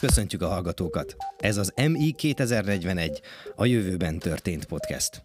[0.00, 1.16] Köszöntjük a hallgatókat!
[1.38, 3.20] Ez az MI 2041,
[3.56, 5.22] a jövőben történt podcast.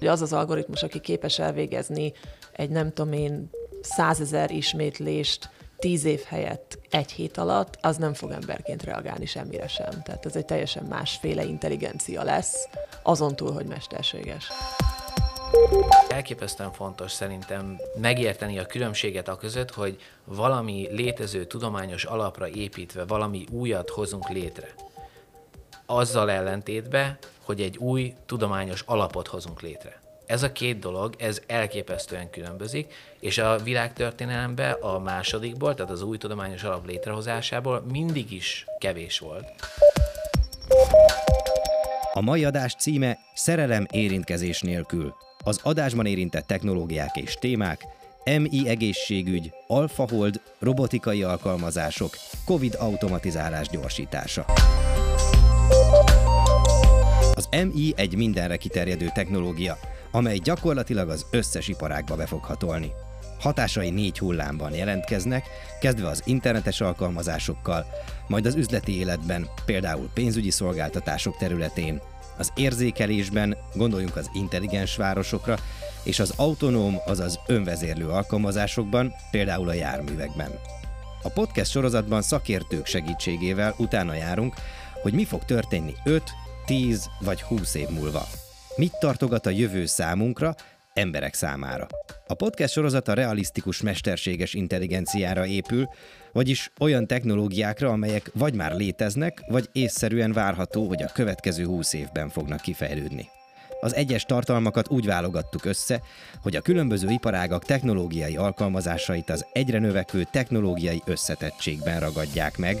[0.00, 2.12] Az az algoritmus, aki képes elvégezni
[2.52, 3.50] egy nem tudom én
[3.80, 10.02] százezer ismétlést tíz év helyett egy hét alatt, az nem fog emberként reagálni semmire sem.
[10.02, 12.68] Tehát ez egy teljesen másféle intelligencia lesz,
[13.02, 14.48] azon túl, hogy mesterséges.
[16.08, 23.44] Elképesztően fontos szerintem megérteni a különbséget a között, hogy valami létező tudományos alapra építve valami
[23.50, 24.74] újat hozunk létre.
[25.86, 30.00] Azzal ellentétbe, hogy egy új tudományos alapot hozunk létre.
[30.26, 36.18] Ez a két dolog, ez elképesztően különbözik, és a világtörténelemben a másodikból, tehát az új
[36.18, 39.46] tudományos alap létrehozásából mindig is kevés volt.
[42.12, 45.14] A mai adás címe Szerelem érintkezés nélkül.
[45.46, 47.86] Az adásban érintett technológiák és témák,
[48.24, 54.44] MI egészségügy, alfahold, robotikai alkalmazások, COVID automatizálás gyorsítása.
[57.34, 59.78] Az MI egy mindenre kiterjedő technológia,
[60.10, 62.92] amely gyakorlatilag az összes iparágba be fog hatolni.
[63.40, 65.44] Hatásai négy hullámban jelentkeznek,
[65.80, 67.86] kezdve az internetes alkalmazásokkal,
[68.28, 72.00] majd az üzleti életben, például pénzügyi szolgáltatások területén,
[72.38, 75.58] az érzékelésben, gondoljunk az intelligens városokra,
[76.02, 80.50] és az autonóm, azaz önvezérlő alkalmazásokban, például a járművekben.
[81.22, 84.54] A podcast sorozatban szakértők segítségével utána járunk,
[85.02, 86.22] hogy mi fog történni 5,
[86.66, 88.26] 10 vagy 20 év múlva.
[88.76, 90.54] Mit tartogat a jövő számunkra,
[90.96, 91.86] emberek számára.
[92.26, 95.88] A podcast sorozat a realisztikus mesterséges intelligenciára épül,
[96.32, 102.28] vagyis olyan technológiákra, amelyek vagy már léteznek, vagy észszerűen várható, hogy a következő húsz évben
[102.28, 103.28] fognak kifejlődni.
[103.80, 106.00] Az egyes tartalmakat úgy válogattuk össze,
[106.42, 112.76] hogy a különböző iparágak technológiai alkalmazásait az egyre növekvő technológiai összetettségben ragadják meg,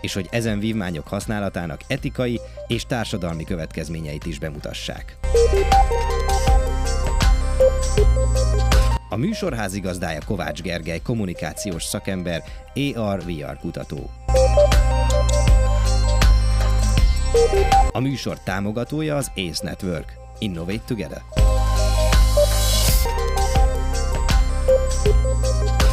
[0.00, 5.16] és hogy ezen vívmányok használatának etikai és társadalmi következményeit is bemutassák.
[9.12, 12.42] A műsor házigazdája Kovács Gergely, kommunikációs szakember,
[12.94, 14.10] AR-VR kutató.
[17.90, 20.12] A műsor támogatója az ACE Network.
[20.38, 21.22] Innovate Together.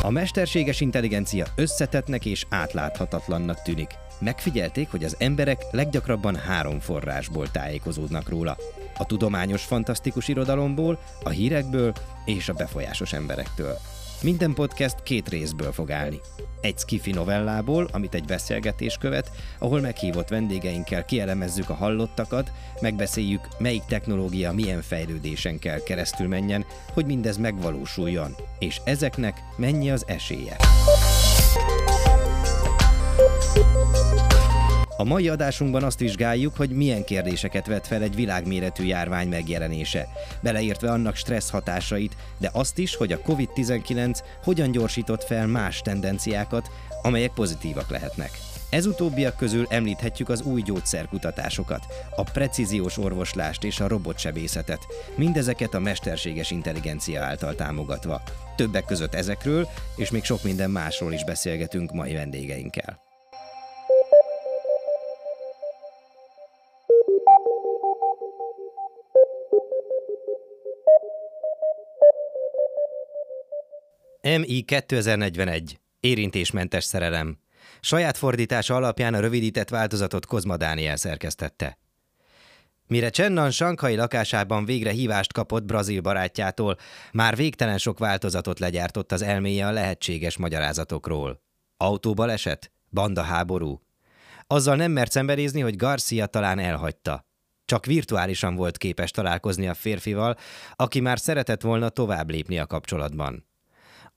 [0.07, 3.89] A mesterséges intelligencia összetetnek és átláthatatlannak tűnik.
[4.19, 8.57] Megfigyelték, hogy az emberek leggyakrabban három forrásból tájékozódnak róla.
[8.97, 11.93] A tudományos fantasztikus irodalomból, a hírekből
[12.25, 13.77] és a befolyásos emberektől.
[14.21, 16.19] Minden podcast két részből fog állni.
[16.61, 22.51] Egy skifi novellából, amit egy beszélgetés követ, ahol meghívott vendégeinkkel kielemezzük a hallottakat,
[22.81, 30.03] megbeszéljük, melyik technológia milyen fejlődésen kell keresztül menjen, hogy mindez megvalósuljon, és ezeknek mennyi az
[30.07, 30.55] esélye.
[34.99, 40.07] A mai adásunkban azt vizsgáljuk, hogy milyen kérdéseket vet fel egy világméretű járvány megjelenése,
[40.41, 46.69] beleértve annak stressz hatásait, de azt is, hogy a COVID-19 hogyan gyorsított fel más tendenciákat,
[47.01, 48.31] amelyek pozitívak lehetnek.
[48.69, 55.79] Ez utóbbiak közül említhetjük az új gyógyszerkutatásokat, a precíziós orvoslást és a robotsebészetet, mindezeket a
[55.79, 58.21] mesterséges intelligencia által támogatva.
[58.55, 63.06] Többek között ezekről és még sok minden másról is beszélgetünk mai vendégeinkkel.
[74.21, 75.79] MI 2041.
[75.99, 77.37] Érintésmentes szerelem.
[77.79, 81.77] Saját fordítása alapján a rövidített változatot Kozma Dániel szerkesztette.
[82.87, 86.77] Mire Csennan Sankai lakásában végre hívást kapott brazil barátjától,
[87.11, 91.41] már végtelen sok változatot legyártott az elméje a lehetséges magyarázatokról.
[91.77, 92.71] Autóbaleset?
[92.89, 93.81] Banda háború?
[94.47, 97.25] Azzal nem mert szembenézni, hogy Garcia talán elhagyta.
[97.65, 100.37] Csak virtuálisan volt képes találkozni a férfival,
[100.75, 103.45] aki már szeretett volna tovább lépni a kapcsolatban.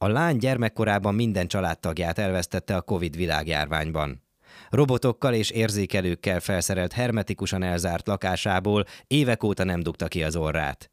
[0.03, 4.23] A lány gyermekkorában minden családtagját elvesztette a Covid világjárványban.
[4.71, 10.91] Robotokkal és érzékelőkkel felszerelt hermetikusan elzárt lakásából évek óta nem dugta ki az orrát.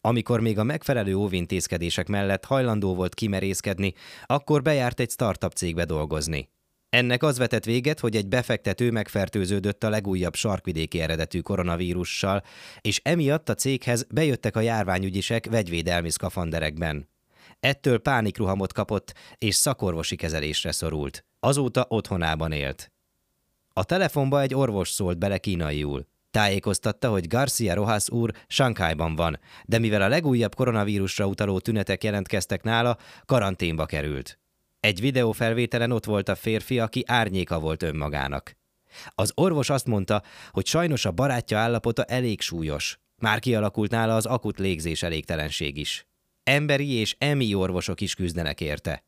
[0.00, 3.92] Amikor még a megfelelő óvintézkedések mellett hajlandó volt kimerészkedni,
[4.26, 6.48] akkor bejárt egy startup cégbe dolgozni.
[6.88, 12.42] Ennek az vetett véget, hogy egy befektető megfertőződött a legújabb sarkvidéki eredetű koronavírussal,
[12.80, 17.12] és emiatt a céghez bejöttek a járványügyisek vegyvédelmi szkafanderekben.
[17.60, 21.24] Ettől pánikruhamot kapott, és szakorvosi kezelésre szorult.
[21.40, 22.92] Azóta otthonában élt.
[23.72, 26.06] A telefonba egy orvos szólt bele kínaiul.
[26.30, 32.62] Tájékoztatta, hogy Garcia Rojas úr Sankhájban van, de mivel a legújabb koronavírusra utaló tünetek jelentkeztek
[32.62, 34.38] nála, karanténba került.
[34.80, 38.56] Egy videófelvételen ott volt a férfi, aki árnyéka volt önmagának.
[39.08, 42.98] Az orvos azt mondta, hogy sajnos a barátja állapota elég súlyos.
[43.16, 46.06] Már kialakult nála az akut légzés elégtelenség is.
[46.44, 49.04] Emberi és emi orvosok is küzdenek érte.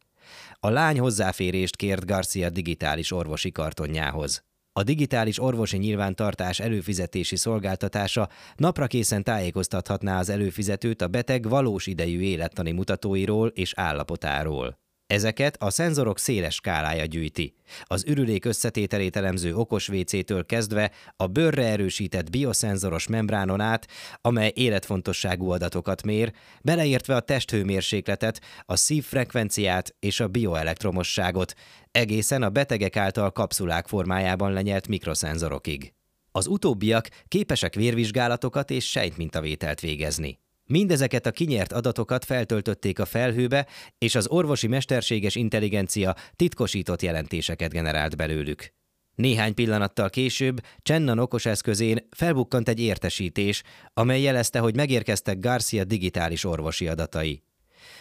[0.60, 4.44] A lány hozzáférést kért Garcia digitális orvosi kartonjához.
[4.72, 12.20] A digitális orvosi nyilvántartás előfizetési szolgáltatása napra készen tájékoztathatná az előfizetőt a beteg valós idejű
[12.20, 14.78] élettani mutatóiról és állapotáról.
[15.06, 17.54] Ezeket a szenzorok széles skálája gyűjti.
[17.84, 23.86] Az ürülék összetételét elemző okos WC-től kezdve a bőrre erősített bioszenzoros membránon át,
[24.20, 26.32] amely életfontosságú adatokat mér,
[26.62, 31.54] beleértve a testhőmérsékletet, a szívfrekvenciát és a bioelektromosságot,
[31.90, 35.94] egészen a betegek által kapszulák formájában lenyelt mikroszenzorokig.
[36.32, 40.38] Az utóbbiak képesek vérvizsgálatokat és sejtmintavételt végezni.
[40.66, 43.66] Mindezeket a kinyert adatokat feltöltötték a felhőbe,
[43.98, 48.74] és az orvosi mesterséges intelligencia titkosított jelentéseket generált belőlük.
[49.14, 53.62] Néhány pillanattal később Csennan okos eszközén felbukkant egy értesítés,
[53.94, 57.42] amely jelezte, hogy megérkeztek Garcia digitális orvosi adatai.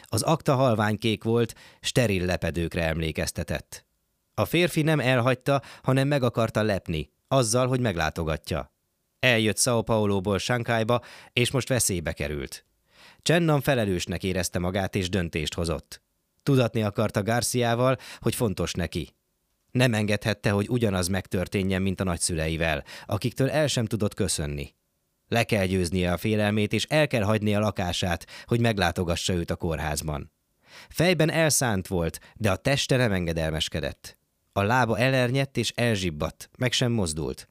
[0.04, 3.86] Az akta halványkék volt, steril lepedőkre emlékeztetett.
[4.34, 8.75] A férfi nem elhagyta, hanem meg akarta lepni, azzal, hogy meglátogatja.
[9.26, 11.02] Eljött Sao Paulo-ból Sankaiba,
[11.34, 12.66] és most veszélybe került.
[13.22, 16.02] Csennan felelősnek érezte magát, és döntést hozott.
[16.44, 19.16] Tudatni akarta Garciával, hogy fontos neki.
[19.72, 24.76] Nem engedhette, hogy ugyanaz megtörténjen, mint a nagyszüleivel, akiktől el sem tudott köszönni.
[25.28, 29.56] Le kell győznie a félelmét, és el kell hagyni a lakását, hogy meglátogassa őt a
[29.56, 30.32] kórházban.
[30.90, 34.18] Fejben elszánt volt, de a teste nem engedelmeskedett.
[34.52, 37.50] A lába elernyett és elzsibbadt, meg sem mozdult.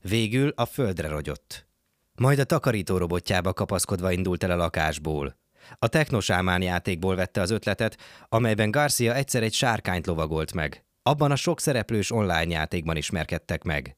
[0.00, 1.66] Végül a földre rogyott.
[2.14, 5.36] Majd a takarító robotjába kapaszkodva indult el a lakásból.
[5.78, 7.98] A technosámán játékból vette az ötletet,
[8.28, 10.84] amelyben Garcia egyszer egy sárkányt lovagolt meg.
[11.02, 13.96] Abban a sok szereplős online játékban ismerkedtek meg.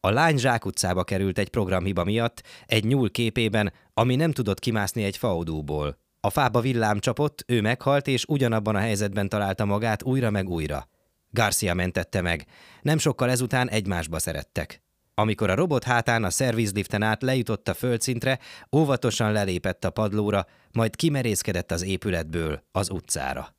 [0.00, 5.16] A lány zsákutcába került egy programhiba miatt, egy nyúl képében, ami nem tudott kimászni egy
[5.16, 5.98] faudúból.
[6.20, 10.88] A fába villám csapott, ő meghalt, és ugyanabban a helyzetben találta magát újra meg újra.
[11.30, 12.46] Garcia mentette meg.
[12.82, 14.83] Nem sokkal ezután egymásba szerettek.
[15.14, 18.38] Amikor a robot hátán a szervizliften át lejutott a földszintre,
[18.76, 23.56] óvatosan lelépett a padlóra, majd kimerészkedett az épületből az utcára.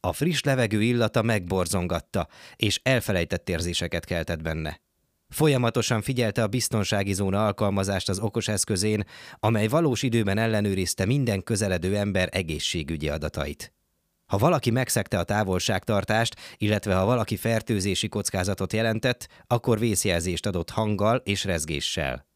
[0.00, 4.80] A friss levegő illata megborzongatta, és elfelejtett érzéseket keltett benne.
[5.28, 9.04] Folyamatosan figyelte a biztonsági zóna alkalmazást az okos eszközén,
[9.38, 13.72] amely valós időben ellenőrizte minden közeledő ember egészségügyi adatait.
[14.30, 21.16] Ha valaki megszegte a távolságtartást, illetve ha valaki fertőzési kockázatot jelentett, akkor vészjelzést adott hanggal
[21.24, 22.26] és rezgéssel.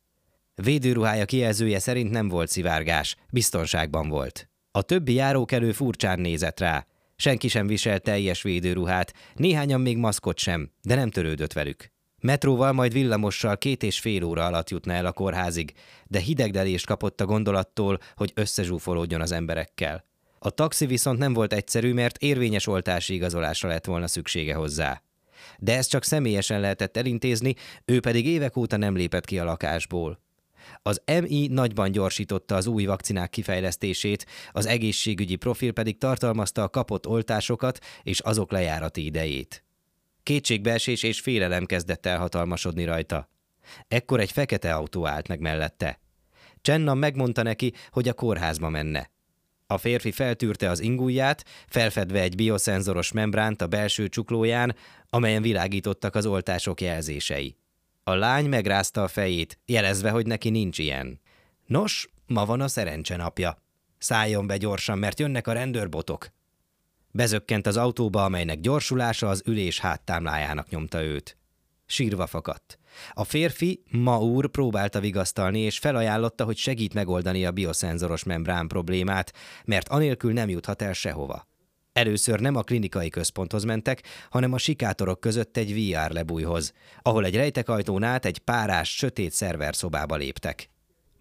[0.54, 4.48] Védőruhája kijelzője szerint nem volt szivárgás, biztonságban volt.
[4.70, 6.86] A többi járókelő furcsán nézett rá.
[7.16, 11.92] Senki sem viselt teljes védőruhát, néhányan még maszkot sem, de nem törődött velük.
[12.20, 15.72] Metróval majd villamossal két és fél óra alatt jutna el a kórházig,
[16.04, 20.12] de hidegdelést kapott a gondolattól, hogy összezsúfolódjon az emberekkel.
[20.44, 25.02] A taxi viszont nem volt egyszerű, mert érvényes oltási igazolásra lett volna szüksége hozzá.
[25.58, 27.54] De ezt csak személyesen lehetett elintézni,
[27.84, 30.20] ő pedig évek óta nem lépett ki a lakásból.
[30.82, 37.06] Az MI nagyban gyorsította az új vakcinák kifejlesztését, az egészségügyi profil pedig tartalmazta a kapott
[37.06, 39.64] oltásokat és azok lejárati idejét.
[40.22, 43.28] Kétségbeesés és félelem kezdett elhatalmasodni rajta.
[43.88, 46.00] Ekkor egy fekete autó állt meg mellette.
[46.60, 49.12] Csenna megmondta neki, hogy a kórházba menne.
[49.74, 54.76] A férfi feltűrte az ingúját, felfedve egy bioszenzoros membránt a belső csuklóján,
[55.10, 57.56] amelyen világítottak az oltások jelzései.
[58.04, 61.20] A lány megrázta a fejét, jelezve, hogy neki nincs ilyen.
[61.66, 63.62] Nos, ma van a szerencse napja.
[63.98, 66.28] Szálljon be gyorsan, mert jönnek a rendőrbotok.
[67.10, 71.36] Bezökkent az autóba, amelynek gyorsulása az ülés háttámlájának nyomta őt.
[71.86, 72.78] Sírva fakadt.
[73.12, 79.32] A férfi, Maur próbálta vigasztalni, és felajánlotta, hogy segít megoldani a bioszenzoros membrán problémát,
[79.64, 81.48] mert anélkül nem juthat el sehova.
[81.92, 86.72] Először nem a klinikai központhoz mentek, hanem a sikátorok között egy VR lebújhoz,
[87.02, 90.73] ahol egy rejtekajtón át egy párás, sötét szerverszobába léptek.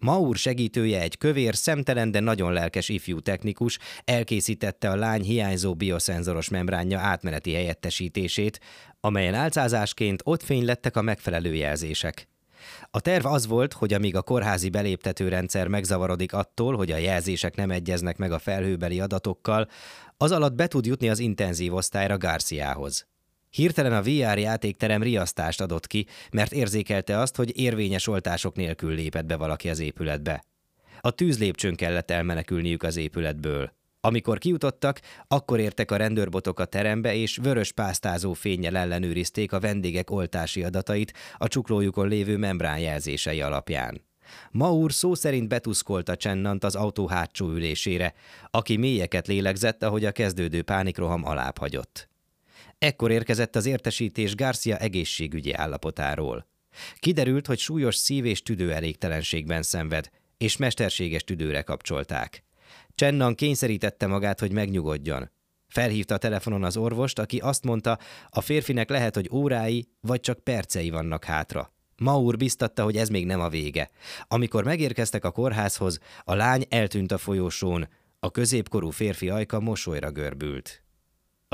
[0.04, 6.48] Maur segítője egy kövér, szemtelen, de nagyon lelkes ifjú technikus elkészítette a lány hiányzó bioszenzoros
[6.48, 8.60] membránja átmeneti helyettesítését,
[9.00, 12.28] amelyen álcázásként ott fénylettek a megfelelő jelzések.
[12.90, 17.56] A terv az volt, hogy amíg a kórházi beléptető rendszer megzavarodik attól, hogy a jelzések
[17.56, 19.68] nem egyeznek meg a felhőbeli adatokkal,
[20.16, 23.06] az alatt be tud jutni az intenzív osztályra Garciához.
[23.54, 29.24] Hirtelen a VR játékterem riasztást adott ki, mert érzékelte azt, hogy érvényes oltások nélkül lépett
[29.24, 30.44] be valaki az épületbe.
[31.00, 33.72] A tűzlépcsőn kellett elmenekülniük az épületből.
[34.00, 40.10] Amikor kijutottak, akkor értek a rendőrbotok a terembe, és vörös pásztázó fényjel ellenőrizték a vendégek
[40.10, 44.00] oltási adatait a csuklójukon lévő membrán jelzései alapján.
[44.50, 48.14] Maur szó szerint betuszkolta Csennant az autó hátsó ülésére,
[48.50, 52.08] aki mélyeket lélegzett, ahogy a kezdődő pánikroham alább hagyott.
[52.84, 56.46] Ekkor érkezett az értesítés Garcia egészségügyi állapotáról.
[56.96, 62.44] Kiderült, hogy súlyos szív- és tüdőelégtelenségben szenved, és mesterséges tüdőre kapcsolták.
[62.94, 65.30] Csennan kényszerítette magát, hogy megnyugodjon.
[65.66, 67.98] Felhívta a telefonon az orvost, aki azt mondta,
[68.28, 71.72] a férfinek lehet, hogy órái vagy csak percei vannak hátra.
[71.96, 73.90] Maur biztatta, hogy ez még nem a vége.
[74.28, 77.88] Amikor megérkeztek a kórházhoz, a lány eltűnt a folyosón,
[78.20, 80.83] a középkorú férfi ajka mosolyra görbült.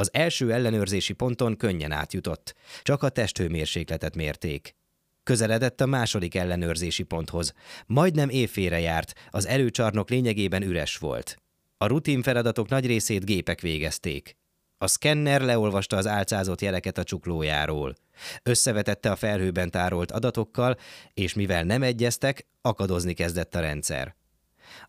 [0.00, 4.74] Az első ellenőrzési ponton könnyen átjutott, csak a testhőmérsékletet mérték.
[5.22, 7.52] Közeledett a második ellenőrzési ponthoz.
[7.86, 11.36] Majdnem évfére járt, az előcsarnok lényegében üres volt.
[11.76, 14.36] A rutin feladatok nagy részét gépek végezték.
[14.78, 17.94] A szkenner leolvasta az álcázott jeleket a csuklójáról.
[18.42, 20.76] Összevetette a felhőben tárolt adatokkal,
[21.14, 24.16] és mivel nem egyeztek, akadozni kezdett a rendszer.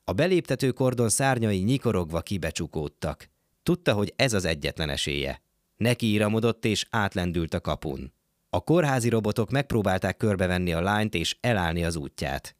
[0.03, 3.30] A beléptető kordon szárnyai nyikorogva kibecsukódtak.
[3.63, 5.41] Tudta, hogy ez az egyetlen esélye.
[5.77, 8.13] Neki íramodott és átlendült a kapun.
[8.49, 12.55] A kórházi robotok megpróbálták körbevenni a lányt és elállni az útját.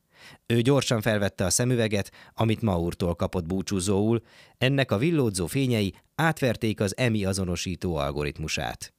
[0.46, 4.22] Ő gyorsan felvette a szemüveget, amit Maurtól kapott búcsúzóul,
[4.58, 8.93] ennek a villódzó fényei átverték az EMI azonosító algoritmusát.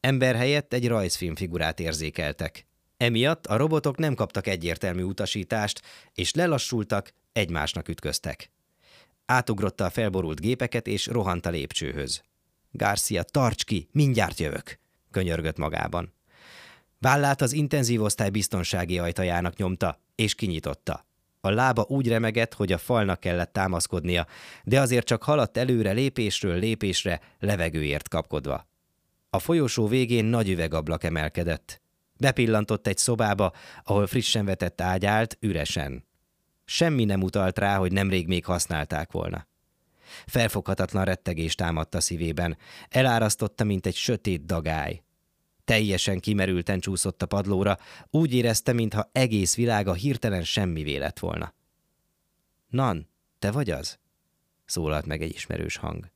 [0.00, 2.66] Ember helyett egy rajzfilm figurát érzékeltek.
[2.96, 5.82] Emiatt a robotok nem kaptak egyértelmű utasítást,
[6.14, 8.53] és lelassultak, egymásnak ütköztek.
[9.26, 12.22] Átugrotta a felborult gépeket, és rohant a lépcsőhöz.
[12.70, 14.78] Garcia, tarts ki, mindjárt jövök,
[15.10, 16.12] könyörgött magában.
[16.98, 21.06] Vállát az intenzív osztály biztonsági ajtajának nyomta, és kinyitotta.
[21.40, 24.26] A lába úgy remegett, hogy a falnak kellett támaszkodnia,
[24.64, 28.68] de azért csak haladt előre lépésről lépésre, levegőért kapkodva.
[29.30, 31.80] A folyosó végén nagy üvegablak emelkedett.
[32.16, 33.52] Bepillantott egy szobába,
[33.84, 36.04] ahol frissen vetett ágy állt, üresen.
[36.64, 39.46] Semmi nem utalt rá, hogy nemrég még használták volna.
[40.26, 42.56] Felfoghatatlan rettegés támadta szívében,
[42.88, 45.02] elárasztotta, mint egy sötét dagály.
[45.64, 47.78] Teljesen kimerülten csúszott a padlóra,
[48.10, 51.54] úgy érezte, mintha egész világa hirtelen semmi lett volna.
[52.68, 53.98] Nan, te vagy az?
[54.64, 56.10] szólalt meg egy ismerős hang.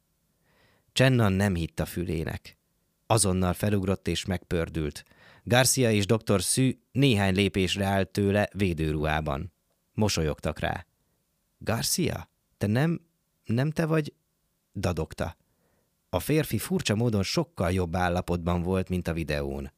[0.93, 2.59] Csennan nem hitt a fülének.
[3.07, 5.05] Azonnal felugrott és megpördült.
[5.43, 6.43] Garcia és dr.
[6.43, 9.53] Szű néhány lépésre állt tőle védőruhában.
[9.99, 10.87] Mosolyogtak rá.
[11.59, 13.01] Garcia, te nem,
[13.45, 14.15] nem te vagy?
[14.75, 15.37] dadogta.
[16.09, 19.73] A férfi furcsa módon sokkal jobb állapotban volt, mint a videón.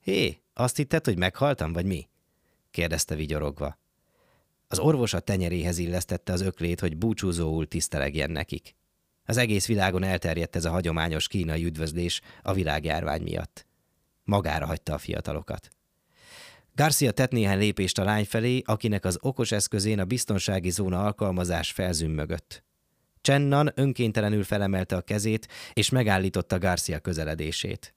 [0.00, 2.08] Hé, azt hitted, hogy meghaltam, vagy mi?
[2.70, 3.78] kérdezte vigyorogva.
[4.68, 8.74] Az orvos a tenyeréhez illesztette az öklét, hogy búcsúzóul tisztelegjen nekik.
[9.24, 13.66] Az egész világon elterjedt ez a hagyományos kínai üdvözlés a világjárvány miatt.
[14.24, 15.68] Magára hagyta a fiatalokat.
[16.76, 21.70] Garcia tett néhány lépést a lány felé, akinek az okos eszközén a biztonsági zóna alkalmazás
[21.70, 22.64] felzümmögött.
[23.20, 27.94] Csennan önkéntelenül felemelte a kezét, és megállította Garcia közeledését.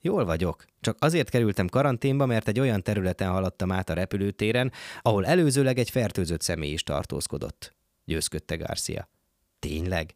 [0.00, 5.26] Jól vagyok, csak azért kerültem karanténba, mert egy olyan területen haladtam át a repülőtéren, ahol
[5.26, 9.10] előzőleg egy fertőzött személy is tartózkodott, győzködte Garcia.
[9.58, 10.14] Tényleg?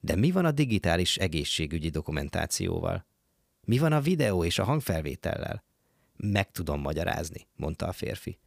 [0.00, 3.06] De mi van a digitális egészségügyi dokumentációval?
[3.66, 5.63] Mi van a videó és a hangfelvétellel?
[6.16, 8.38] Meg tudom magyarázni, mondta a férfi.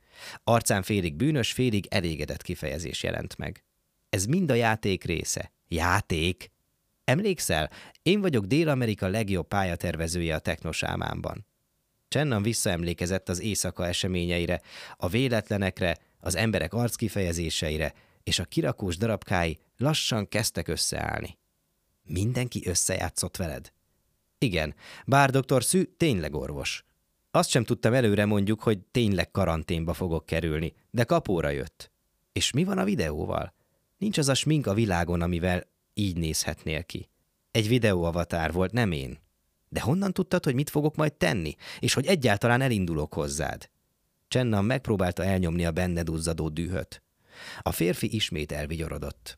[0.44, 3.64] Arcán félig bűnös, félig elégedett kifejezés jelent meg.
[4.10, 5.52] Ez mind a játék része.
[5.68, 6.52] Játék?
[7.04, 7.70] Emlékszel?
[8.02, 11.46] Én vagyok Dél-Amerika legjobb pályatervezője a technosámámban.
[12.08, 14.62] Csennan visszaemlékezett az éjszaka eseményeire,
[14.98, 17.94] a véletlenekre, az emberek arckifejezéseire,
[18.24, 21.38] és a kirakós darabkái lassan kezdtek összeállni.
[22.04, 23.72] Mindenki összejátszott veled?
[24.38, 25.64] Igen, bár dr.
[25.64, 26.86] Szű tényleg orvos.
[27.38, 31.92] Azt sem tudtam előre mondjuk, hogy tényleg karanténba fogok kerülni, de kapóra jött.
[32.32, 33.54] És mi van a videóval?
[33.98, 37.10] Nincs az a smink a világon, amivel így nézhetnél ki.
[37.52, 39.20] Egy videóavatár volt, nem én.
[39.70, 43.70] De honnan tudtad, hogy mit fogok majd tenni, és hogy egyáltalán elindulok hozzád?
[44.28, 47.04] Csennan megpróbálta elnyomni a benne duzzadó dühöt.
[47.62, 49.38] A férfi ismét elvigyorodott.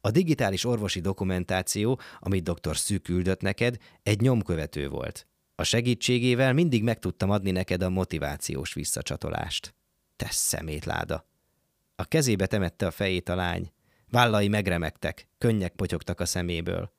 [0.00, 2.76] A digitális orvosi dokumentáció, amit dr.
[2.76, 5.29] Szű küldött neked, egy nyomkövető volt.
[5.60, 9.74] A segítségével mindig meg tudtam adni neked a motivációs visszacsatolást.
[10.16, 11.26] Te szemétláda!
[11.96, 13.72] A kezébe temette a fejét a lány.
[14.10, 16.92] Vállai megremegtek, könnyek potyogtak a szeméből.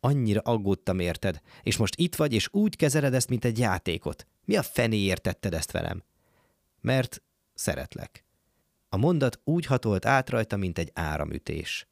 [0.00, 4.26] Annyira aggódtam érted, és most itt vagy, és úgy kezeled ezt, mint egy játékot.
[4.44, 6.02] Mi a fenéért tetted ezt velem?
[6.80, 7.22] Mert
[7.54, 8.24] szeretlek.
[8.88, 11.86] A mondat úgy hatolt át rajta, mint egy áramütés.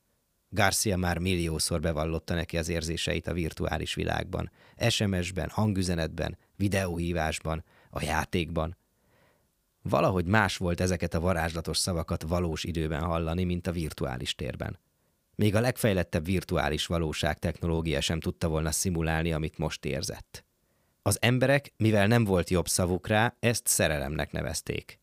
[0.50, 4.50] Garcia már milliószor bevallotta neki az érzéseit a virtuális világban,
[4.88, 8.76] SMS-ben, hangüzenetben, videóhívásban, a játékban.
[9.82, 14.78] Valahogy más volt ezeket a varázslatos szavakat valós időben hallani, mint a virtuális térben.
[15.34, 20.44] Még a legfejlettebb virtuális valóság technológia sem tudta volna szimulálni, amit most érzett.
[21.02, 25.00] Az emberek, mivel nem volt jobb szavuk rá, ezt szerelemnek nevezték.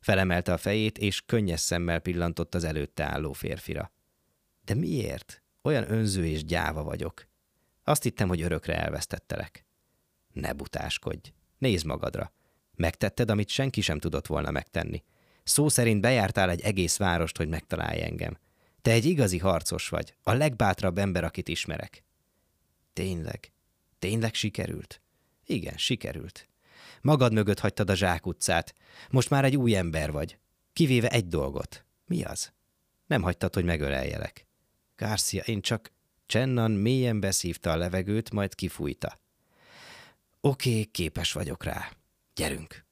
[0.00, 3.92] Felemelte a fejét, és könnyes szemmel pillantott az előtte álló férfira.
[4.66, 5.42] De miért?
[5.62, 7.26] Olyan önző és gyáva vagyok.
[7.84, 9.66] Azt hittem, hogy örökre elvesztettelek.
[10.32, 11.32] Ne butáskodj.
[11.58, 12.32] Nézd magadra.
[12.74, 15.02] Megtetted, amit senki sem tudott volna megtenni.
[15.44, 18.38] Szó szerint bejártál egy egész várost, hogy megtalálj engem.
[18.82, 22.04] Te egy igazi harcos vagy, a legbátrabb ember, akit ismerek.
[22.92, 23.52] Tényleg?
[23.98, 25.00] Tényleg sikerült?
[25.44, 26.48] Igen, sikerült.
[27.02, 28.74] Magad mögött hagytad a zsákutcát.
[29.10, 30.38] Most már egy új ember vagy.
[30.72, 31.84] Kivéve egy dolgot.
[32.06, 32.52] Mi az?
[33.06, 34.45] Nem hagytad, hogy megöleljelek.
[34.96, 35.94] Garcia, én csak...
[36.26, 39.18] Csennan mélyen beszívta a levegőt, majd kifújta.
[40.40, 41.90] Oké, képes vagyok rá.
[42.34, 42.84] Gyerünk!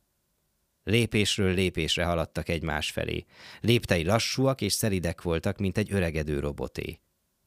[0.84, 3.24] Lépésről lépésre haladtak egymás felé.
[3.60, 7.00] Léptei lassúak és szelidek voltak, mint egy öregedő roboté.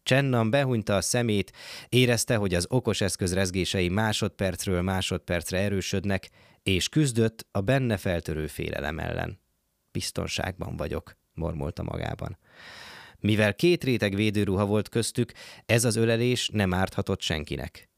[0.04, 1.52] Csennan behunyta a szemét,
[1.90, 6.30] érezte, hogy az okos eszköz rezgései másodpercről másodpercre erősödnek,
[6.64, 9.40] és küzdött a benne feltörő félelem ellen.
[9.92, 12.38] Biztonságban vagyok, mormolta magában.
[13.19, 15.31] Mivel két réteg védőruha volt köztük,
[15.65, 17.89] ez az ölelés nem árthatott senkinek.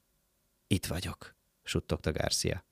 [0.67, 2.65] Itt vagyok, suttogta Garcia.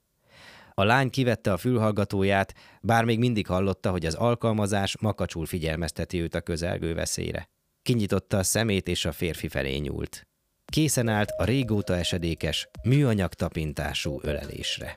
[0.74, 6.36] A lány kivette a fülhallgatóját, bár még mindig hallotta, hogy az alkalmazás makacsul figyelmezteti őt
[6.36, 7.50] a közelgő veszélyre.
[7.82, 10.28] Kinyitotta a szemét, és a férfi felé nyúlt.
[10.66, 14.96] Készen állt a régóta esedékes, műanyag tapintású ölelésre.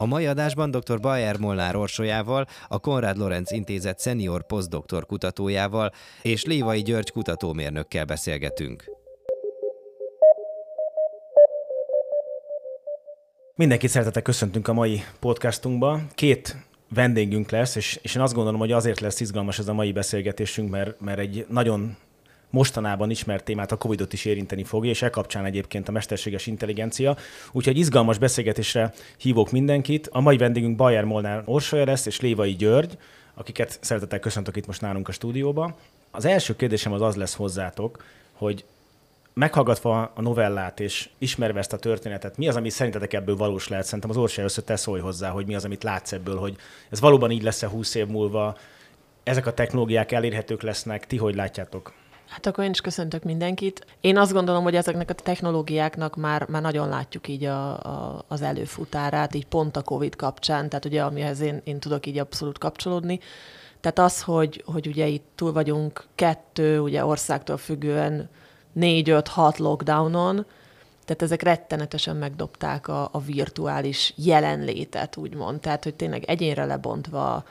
[0.00, 1.00] A mai adásban dr.
[1.00, 8.84] Bayer Molnár Orsolyával, a Konrad Lorenz Intézet senior posztdoktor kutatójával és Lévai György kutatómérnökkel beszélgetünk.
[13.54, 16.00] Mindenkit szeretettel köszöntünk a mai podcastunkba.
[16.14, 16.56] Két
[16.94, 20.70] vendégünk lesz, és, és én azt gondolom, hogy azért lesz izgalmas ez a mai beszélgetésünk,
[20.70, 21.96] mert, mert egy nagyon
[22.50, 27.16] mostanában ismert témát, a Covid-ot is érinteni fogja, és e kapcsán egyébként a mesterséges intelligencia.
[27.52, 30.08] Úgyhogy izgalmas beszélgetésre hívok mindenkit.
[30.12, 32.98] A mai vendégünk Bayer Molnár Orsolya lesz, és Lévai György,
[33.34, 35.74] akiket szeretettel köszöntök itt most nálunk a stúdióban.
[36.10, 38.64] Az első kérdésem az az lesz hozzátok, hogy
[39.38, 43.84] meghallgatva a novellát és ismerve ezt a történetet, mi az, ami szerintetek ebből valós lehet?
[43.84, 46.56] Szerintem az Orsolya össze te szólj hozzá, hogy mi az, amit látsz ebből, hogy
[46.90, 48.56] ez valóban így lesz-e 20 év múlva,
[49.22, 51.92] ezek a technológiák elérhetők lesznek, ti hogy látjátok?
[52.28, 53.86] Hát akkor én is köszöntök mindenkit.
[54.00, 58.42] Én azt gondolom, hogy ezeknek a technológiáknak már, már nagyon látjuk így a, a, az
[58.42, 63.20] előfutárát, így pont a COVID kapcsán, tehát ugye amihez én, én tudok így abszolút kapcsolódni.
[63.80, 68.28] Tehát az, hogy, hogy ugye itt túl vagyunk kettő, ugye országtól függően
[68.72, 70.46] négy-öt-hat lockdownon,
[71.04, 75.60] tehát ezek rettenetesen megdobták a, a virtuális jelenlétet, úgymond.
[75.60, 77.44] Tehát, hogy tényleg egyénre lebontva,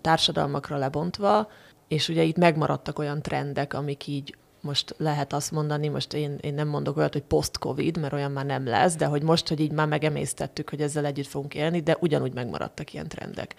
[0.00, 1.48] társadalmakra lebontva,
[1.92, 6.54] és ugye itt megmaradtak olyan trendek, amik így most lehet azt mondani, most én, én
[6.54, 9.72] nem mondok olyat, hogy post-covid, mert olyan már nem lesz, de hogy most, hogy így
[9.72, 13.54] már megemésztettük, hogy ezzel együtt fogunk élni, de ugyanúgy megmaradtak ilyen trendek.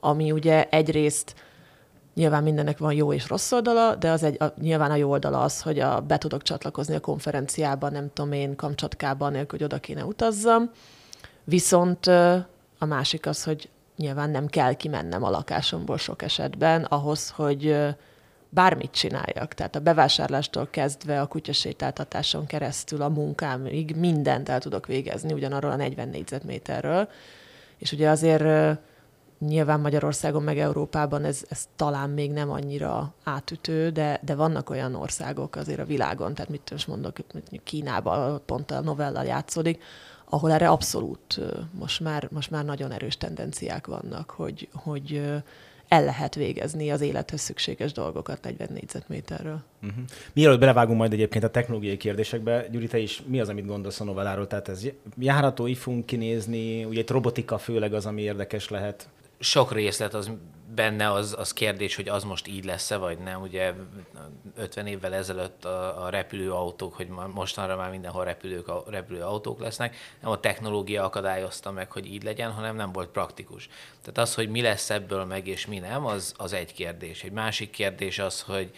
[0.00, 1.34] Ami ugye egyrészt
[2.14, 5.40] Nyilván mindennek van jó és rossz oldala, de az egy, a, nyilván a jó oldala
[5.40, 9.78] az, hogy a, be tudok csatlakozni a konferenciába, nem tudom én, Kamcsatkában, nélkül, hogy oda
[9.78, 10.70] kéne utazzam.
[11.44, 12.06] Viszont
[12.78, 17.76] a másik az, hogy nyilván nem kell kimennem a lakásomból sok esetben ahhoz, hogy
[18.48, 19.54] bármit csináljak.
[19.54, 25.76] Tehát a bevásárlástól kezdve a kutyasétáltatáson keresztül a munkámig mindent el tudok végezni ugyanarról a
[25.76, 27.08] 40 négyzetméterről.
[27.78, 28.78] És ugye azért
[29.38, 34.94] nyilván Magyarországon meg Európában ez, ez talán még nem annyira átütő, de, de vannak olyan
[34.94, 37.16] országok azért a világon, tehát mit is mondok,
[37.64, 39.82] Kínában pont a novella játszódik,
[40.32, 41.40] ahol erre abszolút
[41.78, 45.22] most már, most már nagyon erős tendenciák vannak, hogy, hogy
[45.88, 49.62] el lehet végezni az élethez szükséges dolgokat 40 négyzetméterről.
[49.82, 50.04] Uh-huh.
[50.32, 54.04] Mielőtt belevágunk majd egyébként a technológiai kérdésekbe, Gyuri, te is mi az, amit gondolsz a
[54.04, 54.46] novelláról?
[54.46, 54.86] Tehát ez
[55.18, 60.30] járható, így fogunk kinézni, ugye egy robotika főleg az, ami érdekes lehet sok részlet az
[60.74, 63.40] benne az, az kérdés, hogy az most így lesz-e, vagy nem.
[63.40, 63.72] Ugye
[64.56, 70.40] 50 évvel ezelőtt a, a repülőautók, hogy mostanra már mindenhol repülők, repülőautók lesznek, nem a
[70.40, 73.68] technológia akadályozta meg, hogy így legyen, hanem nem volt praktikus.
[74.00, 77.22] Tehát az, hogy mi lesz ebből meg és mi nem, az, az egy kérdés.
[77.22, 78.70] Egy másik kérdés az, hogy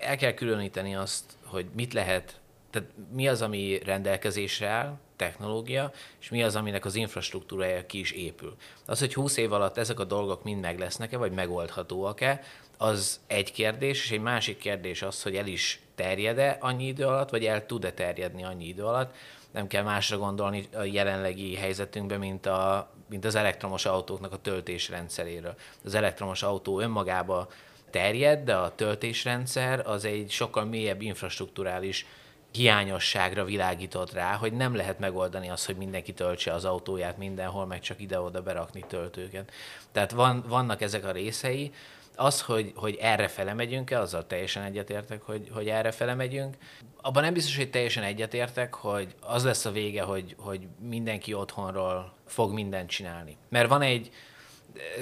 [0.00, 2.40] el kell különíteni azt, hogy mit lehet
[2.74, 8.10] tehát mi az, ami rendelkezésre áll, technológia, és mi az, aminek az infrastruktúrája ki is
[8.10, 8.56] épül.
[8.86, 12.42] Az, hogy 20 év alatt ezek a dolgok mind meg lesznek-e, vagy megoldhatóak-e,
[12.78, 17.30] az egy kérdés, és egy másik kérdés az, hogy el is terjed-e annyi idő alatt,
[17.30, 19.14] vagy el tud-e terjedni annyi idő alatt.
[19.50, 25.54] Nem kell másra gondolni a jelenlegi helyzetünkben, mint, a, mint az elektromos autóknak a töltésrendszeréről.
[25.84, 27.48] Az elektromos autó önmagába
[27.90, 32.06] terjed, de a töltésrendszer az egy sokkal mélyebb infrastruktúrális
[32.54, 37.80] hiányosságra világított rá, hogy nem lehet megoldani azt, hogy mindenki töltse az autóját mindenhol, meg
[37.80, 39.52] csak ide-oda berakni töltőket.
[39.92, 41.72] Tehát van, vannak ezek a részei.
[42.16, 46.56] Az, hogy, hogy erre fele megyünk-e, azzal teljesen egyetértek, hogy, hogy erre fele megyünk.
[47.00, 52.12] Abban nem biztos, hogy teljesen egyetértek, hogy az lesz a vége, hogy, hogy mindenki otthonról
[52.26, 53.36] fog mindent csinálni.
[53.48, 54.10] Mert van egy,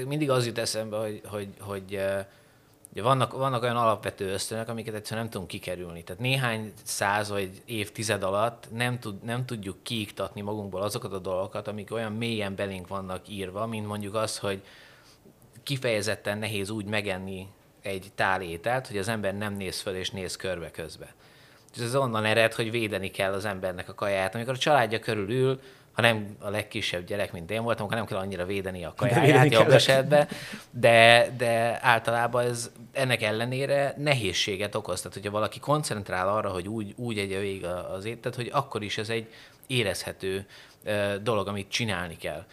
[0.07, 2.01] mindig az jut eszembe, hogy, hogy, hogy
[2.93, 6.03] Ugye vannak, vannak olyan alapvető ösztönök, amiket egyszerűen nem tudunk kikerülni.
[6.05, 11.69] Tehát néhány száz vagy évtized alatt nem, tud, nem tudjuk kiiktatni magunkból azokat a dolgokat,
[11.69, 14.63] amik olyan mélyen belénk vannak írva, mint mondjuk az, hogy
[15.63, 17.47] kifejezetten nehéz úgy megenni
[17.83, 21.15] egy tál ételt, hogy az ember nem néz föl és néz körbe közbe.
[21.75, 24.35] És ez onnan ered, hogy védeni kell az embernek a kaját.
[24.35, 25.61] Amikor a családja körül ül,
[25.93, 29.53] ha nem a legkisebb gyerek, mint én voltam, akkor nem kell annyira védeni a kajáját
[29.53, 30.29] jobb esetben,
[30.71, 35.01] de, de általában ez ennek ellenére nehézséget okoz.
[35.01, 38.99] Tehát, hogyha valaki koncentrál arra, hogy úgy, úgy egye végig az étet, hogy akkor is
[38.99, 39.33] ez egy
[39.67, 40.47] érezhető
[41.23, 42.45] dolog, amit csinálni kell.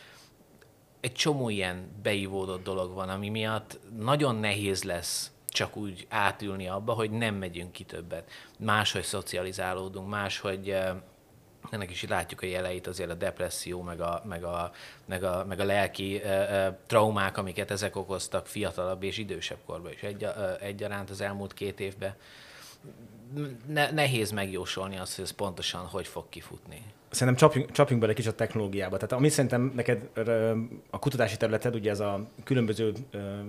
[1.02, 6.94] Egy csomó ilyen beivódott dolog van, ami miatt nagyon nehéz lesz csak úgy átülni abba,
[6.94, 8.30] hogy nem megyünk ki többet.
[8.60, 10.76] Máshogy szocializálódunk, máshogy
[11.70, 14.72] ennek is látjuk a jeleit, azért a depresszió, meg a, meg a,
[15.06, 19.92] meg a, meg a lelki e, e, traumák, amiket ezek okoztak fiatalabb és idősebb korban
[19.92, 22.14] is egy, e, egyaránt az elmúlt két évben.
[23.68, 26.84] Ne, nehéz megjósolni azt, hogy ez pontosan hogy fog kifutni.
[27.10, 28.96] Szerintem csapjunk, csapjunk bele kicsit a technológiába.
[28.96, 30.10] Tehát ami szerintem neked
[30.90, 32.94] a kutatási területed, ugye ez a különböző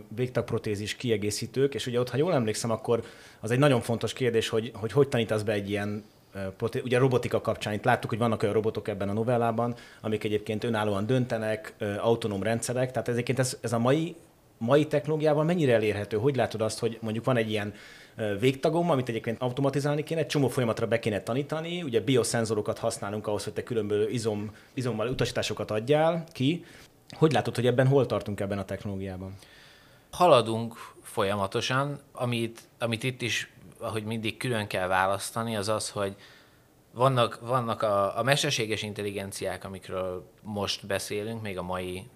[0.08, 3.04] végtagprotézis kiegészítők, és ugye ott, ha jól emlékszem, akkor
[3.40, 6.04] az egy nagyon fontos kérdés, hogy hogy, hogy tanítasz be egy ilyen
[6.84, 11.06] ugye robotika kapcsán itt láttuk, hogy vannak olyan robotok ebben a novellában, amik egyébként önállóan
[11.06, 14.16] döntenek, autonóm rendszerek, tehát egyébként ez, ez a mai,
[14.58, 16.16] mai technológiával mennyire elérhető?
[16.16, 17.74] Hogy látod azt, hogy mondjuk van egy ilyen
[18.40, 23.44] végtagom, amit egyébként automatizálni kéne, egy csomó folyamatra be kéne tanítani, ugye bioszenzorokat használunk ahhoz,
[23.44, 26.64] hogy te különböző izom, izommal utasításokat adjál ki.
[27.10, 29.34] Hogy látod, hogy ebben hol tartunk ebben a technológiában?
[30.10, 36.16] Haladunk folyamatosan, amit, amit itt is ahogy mindig külön kell választani, az az, hogy
[36.92, 42.06] vannak, vannak a, a mesterséges intelligenciák, amikről most beszélünk, még a mai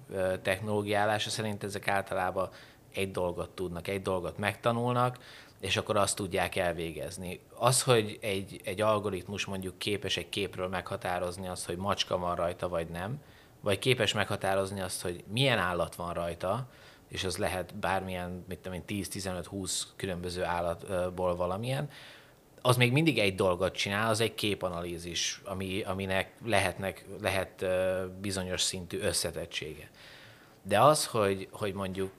[0.43, 2.49] technológiálása szerint ezek általában
[2.95, 5.19] egy dolgot tudnak, egy dolgot megtanulnak,
[5.61, 7.41] és akkor azt tudják elvégezni.
[7.55, 12.69] Az, hogy egy, egy algoritmus mondjuk képes egy képről meghatározni azt, hogy macska van rajta,
[12.69, 13.21] vagy nem,
[13.61, 16.69] vagy képes meghatározni azt, hogy milyen állat van rajta,
[17.09, 21.91] és az lehet bármilyen, mit tudom én, 10-15-20 különböző állatból valamilyen,
[22.67, 27.65] az még mindig egy dolgot csinál, az egy képanalízis, ami, aminek lehetnek, lehet
[28.21, 29.91] bizonyos szintű összetettsége.
[30.63, 32.13] De az, hogy, hogy mondjuk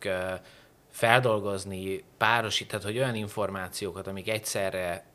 [0.90, 5.06] feldolgozni, párosítani, hogy olyan információkat, amik egyszerre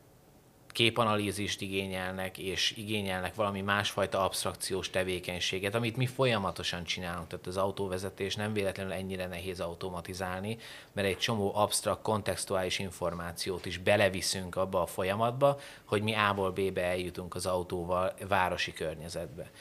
[0.71, 7.27] képanalízist igényelnek, és igényelnek valami másfajta abstrakciós tevékenységet, amit mi folyamatosan csinálunk.
[7.27, 10.57] Tehát az autóvezetés nem véletlenül ennyire nehéz automatizálni,
[10.91, 16.83] mert egy csomó absztrakt, kontextuális információt is beleviszünk abba a folyamatba, hogy mi A-ból B-be
[16.83, 19.51] eljutunk az autóval városi környezetbe.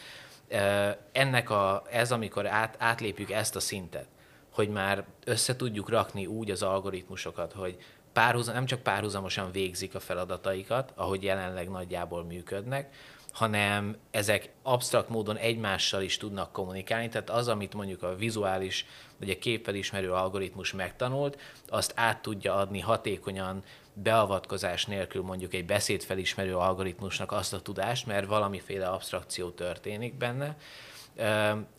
[1.12, 4.06] Ennek a, ez, amikor át, átlépjük ezt a szintet,
[4.50, 7.76] hogy már össze tudjuk rakni úgy az algoritmusokat, hogy
[8.12, 12.94] párhuzam, nem csak párhuzamosan végzik a feladataikat, ahogy jelenleg nagyjából működnek,
[13.32, 18.86] hanem ezek absztrakt módon egymással is tudnak kommunikálni, tehát az, amit mondjuk a vizuális
[19.18, 26.56] vagy a képfelismerő algoritmus megtanult, azt át tudja adni hatékonyan beavatkozás nélkül mondjuk egy beszédfelismerő
[26.56, 30.56] algoritmusnak azt a tudást, mert valamiféle abstrakció történik benne.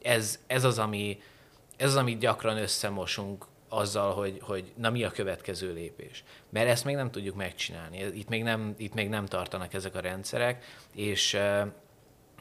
[0.01, 1.21] Ez, ez az, ami,
[1.77, 6.23] ez az, amit gyakran összemosunk azzal, hogy, hogy na mi a következő lépés.
[6.49, 7.97] Mert ezt még nem tudjuk megcsinálni.
[8.13, 11.37] Itt még nem, itt még nem tartanak ezek a rendszerek, és,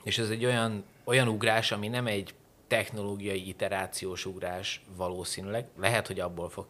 [0.02, 2.34] és ez egy olyan, olyan ugrás, ami nem egy
[2.66, 5.66] technológiai iterációs ugrás valószínűleg.
[5.78, 6.66] Lehet, hogy abból fog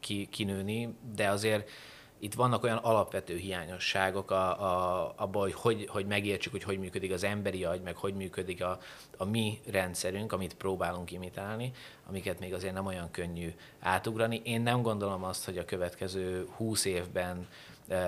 [0.00, 1.70] ki, kinőni, de azért
[2.18, 7.12] itt vannak olyan alapvető hiányosságok a, a, abban, hogy, hogy hogy megértsük, hogy hogy működik
[7.12, 8.78] az emberi agy, meg hogy működik a,
[9.16, 11.72] a mi rendszerünk, amit próbálunk imitálni,
[12.08, 14.40] amiket még azért nem olyan könnyű átugrani.
[14.44, 17.48] Én nem gondolom azt, hogy a következő húsz évben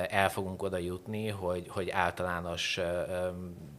[0.09, 2.81] el fogunk oda jutni, hogy, hogy általános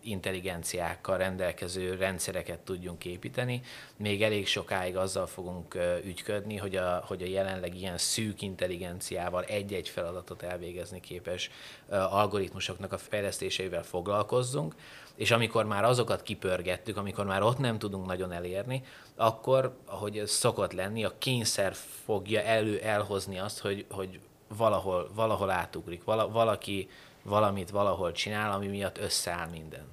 [0.03, 3.61] intelligenciákkal rendelkező rendszereket tudjunk építeni.
[3.97, 9.89] Még elég sokáig azzal fogunk ügyködni, hogy a, hogy a jelenleg ilyen szűk intelligenciával egy-egy
[9.89, 11.49] feladatot elvégezni képes
[11.89, 14.75] algoritmusoknak a fejlesztéseivel foglalkozzunk,
[15.15, 18.83] és amikor már azokat kipörgettük, amikor már ott nem tudunk nagyon elérni,
[19.15, 21.73] akkor, ahogy ez szokott lenni, a kényszer
[22.05, 24.19] fogja elő elhozni azt, hogy, hogy
[24.57, 26.89] valahol, valahol átugrik, Vala, valaki
[27.23, 29.83] valamit valahol csinál, ami miatt összeáll minden.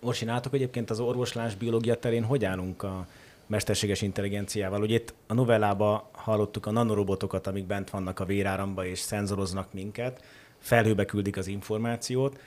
[0.00, 3.06] Most csináltok egyébként az orvoslás biológia terén, hogy állunk a
[3.46, 4.82] mesterséges intelligenciával?
[4.82, 10.24] Ugye itt a novellába hallottuk a nanorobotokat, amik bent vannak a véráramba és szenzoroznak minket,
[10.58, 12.38] felhőbe küldik az információt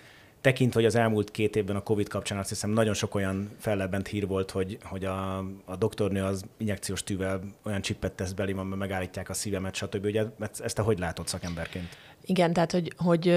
[0.42, 4.08] tekintve, hogy az elmúlt két évben a Covid kapcsán azt hiszem nagyon sok olyan fellebbent
[4.08, 8.78] hír volt, hogy, hogy a, a doktornő az injekciós tűvel olyan csippet tesz belém, amiben
[8.78, 10.06] megállítják a szívemet, stb.
[10.06, 11.98] Ugye ezt te hogy látod szakemberként?
[12.26, 13.30] Igen, tehát hogy, hogy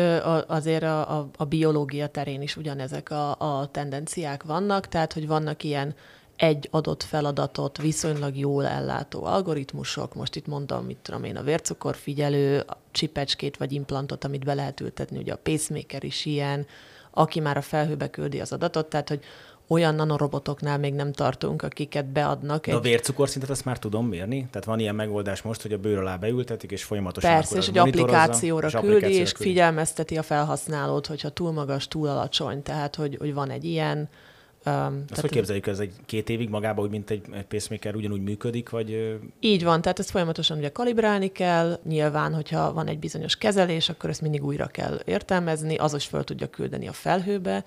[0.47, 5.63] azért a, a, a biológia terén is ugyanezek a, a tendenciák vannak, tehát hogy vannak
[5.63, 5.95] ilyen
[6.37, 12.65] egy adott feladatot viszonylag jól ellátó algoritmusok, most itt mondom, mit tudom én, a vércukorfigyelő,
[12.91, 16.67] csipecskét vagy implantot, amit be lehet ültetni, ugye a pacemaker is ilyen,
[17.15, 19.21] aki már a felhőbe küldi az adatot, tehát hogy
[19.67, 22.67] olyan nanorobotoknál még nem tartunk, akiket beadnak.
[22.67, 22.79] De egy...
[22.79, 24.47] a vércukorszintet azt már tudom mérni?
[24.51, 27.79] Tehát van ilyen megoldás most, hogy a bőr alá beültetik, és folyamatosan Persze, és egy
[27.79, 29.51] applikációra és küldi, és küldi.
[29.51, 34.09] figyelmezteti a felhasználót, hogyha túl magas, túl alacsony, tehát hogy, hogy van egy ilyen,
[34.67, 38.23] Um, Azt hogy képzeljük, ez egy két évig magában, úgy, mint egy, egy pacemaker ugyanúgy
[38.23, 39.19] működik, vagy...
[39.41, 44.11] Így van, tehát ezt folyamatosan ugye kalibrálni kell, nyilván, hogyha van egy bizonyos kezelés, akkor
[44.11, 47.65] ezt mindig újra kell értelmezni, az is föl tudja küldeni a felhőbe.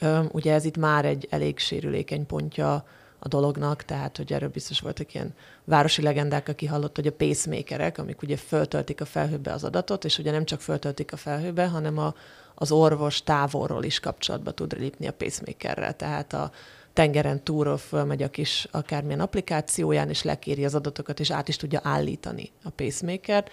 [0.00, 2.86] Um, ugye ez itt már egy elég sérülékeny pontja
[3.26, 5.34] a dolognak, tehát hogy erről biztos voltak ilyen
[5.64, 10.18] városi legendák, aki hallott, hogy a pacemakerek, amik ugye föltöltik a felhőbe az adatot, és
[10.18, 12.14] ugye nem csak föltöltik a felhőbe, hanem a,
[12.54, 16.50] az orvos távolról is kapcsolatba tud lépni a pacemakerrel, tehát a
[16.92, 21.80] tengeren túlról fölmegy a kis akármilyen applikációján, és lekéri az adatokat, és át is tudja
[21.82, 23.44] állítani a pacemaker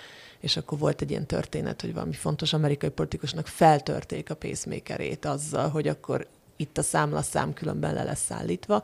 [0.43, 5.69] és akkor volt egy ilyen történet, hogy valami fontos amerikai politikusnak feltörték a pacemakerét azzal,
[5.69, 8.83] hogy akkor itt a számlaszám különben le lesz szállítva,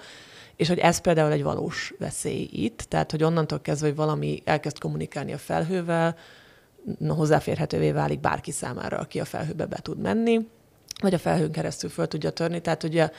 [0.55, 4.79] és hogy ez például egy valós veszély itt, tehát hogy onnantól kezdve, hogy valami elkezd
[4.79, 6.15] kommunikálni a felhővel,
[7.07, 10.47] hozzáférhetővé válik bárki számára, aki a felhőbe be tud menni,
[11.01, 12.61] vagy a felhőn keresztül föl tudja törni.
[12.61, 13.09] Tehát ugye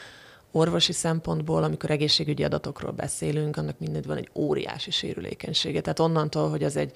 [0.52, 5.80] orvosi szempontból, amikor egészségügyi adatokról beszélünk, annak mindegy van egy óriási sérülékenysége.
[5.80, 6.92] Tehát onnantól, hogy az egy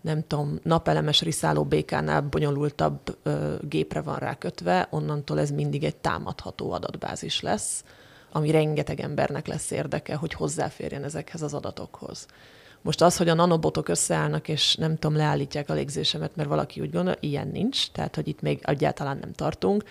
[0.00, 6.72] nem tudom, napelemes riszáló békánál bonyolultabb ö, gépre van rákötve, onnantól ez mindig egy támadható
[6.72, 7.84] adatbázis lesz,
[8.32, 12.26] ami rengeteg embernek lesz érdeke, hogy hozzáférjen ezekhez az adatokhoz.
[12.82, 16.90] Most az, hogy a nanobotok összeállnak, és nem tudom, leállítják a légzésemet, mert valaki úgy
[16.90, 19.84] gondol, ilyen nincs, tehát hogy itt még egyáltalán nem tartunk.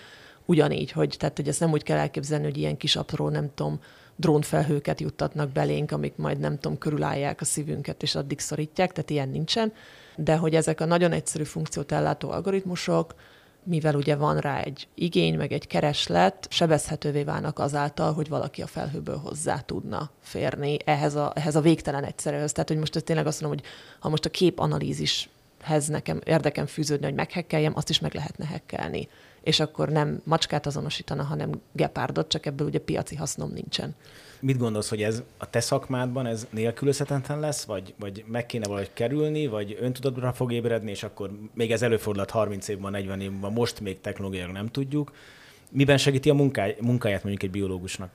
[0.44, 3.80] Ugyanígy, hogy, tehát, hogy ezt nem úgy kell elképzelni, hogy ilyen kis apró, nem tudom,
[4.16, 9.28] drónfelhőket juttatnak belénk, amik majd nem tudom, körülállják a szívünket, és addig szorítják, tehát ilyen
[9.28, 9.72] nincsen.
[10.16, 13.14] De hogy ezek a nagyon egyszerű funkciót ellátó algoritmusok,
[13.66, 18.66] mivel ugye van rá egy igény, meg egy kereslet, sebezhetővé válnak azáltal, hogy valaki a
[18.66, 22.52] felhőből hozzá tudna férni ehhez a, ehhez a végtelen egyszerűhöz.
[22.52, 23.68] Tehát, hogy most tényleg azt mondom, hogy
[24.00, 29.08] ha most a képanalízishez nekem érdekem fűződni, hogy meghekkeljem, azt is meg lehetne hekkelni.
[29.46, 33.94] És akkor nem macskát azonosítana, hanem gepárdot, csak ebből ugye piaci hasznom nincsen.
[34.40, 38.90] Mit gondolsz, hogy ez a te szakmádban ez nélkülözhetetlen lesz, vagy, vagy meg kéne valahogy
[38.92, 43.80] kerülni, vagy öntudatra fog ébredni, és akkor még ez előfordulhat 30 évben, 40 évben, most
[43.80, 45.12] még technológiailag nem tudjuk.
[45.70, 48.10] Miben segíti a munkáj, munkáját mondjuk egy biológusnak?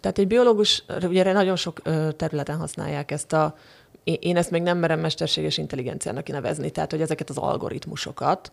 [0.00, 1.82] Tehát egy biológus, ugye nagyon sok
[2.16, 3.56] területen használják ezt a,
[4.04, 8.52] én ezt még nem merem mesterséges intelligenciának nevezni, tehát hogy ezeket az algoritmusokat,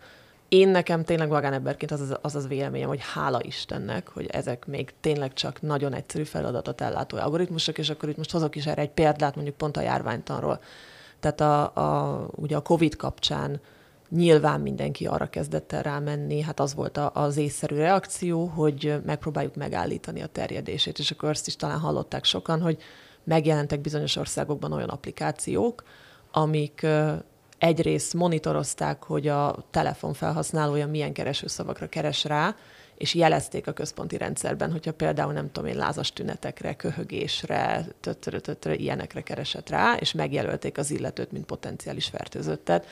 [0.50, 4.94] én nekem tényleg magánemberként az az, az az véleményem, hogy hála Istennek, hogy ezek még
[5.02, 8.92] tényleg csak nagyon egyszerű feladatot ellátó algoritmusok, és akkor itt most hozok is erre egy
[8.92, 10.60] példát, mondjuk pont a járványtanról.
[11.20, 13.60] Tehát a, a, ugye a COVID kapcsán
[14.10, 19.56] nyilván mindenki arra kezdett el rámenni, hát az volt a, az észszerű reakció, hogy megpróbáljuk
[19.56, 22.78] megállítani a terjedését, és akkor azt is talán hallották sokan, hogy
[23.24, 25.84] megjelentek bizonyos országokban olyan applikációk,
[26.32, 26.86] amik
[27.58, 32.56] egyrészt monitorozták, hogy a telefon felhasználója milyen keresőszavakra keres rá,
[32.98, 38.74] és jelezték a központi rendszerben, hogyha például nem tudom én lázas tünetekre, köhögésre, tötörö, tötörö,
[38.74, 42.88] ilyenekre keresett rá, és megjelölték az illetőt, mint potenciális fertőzöttet.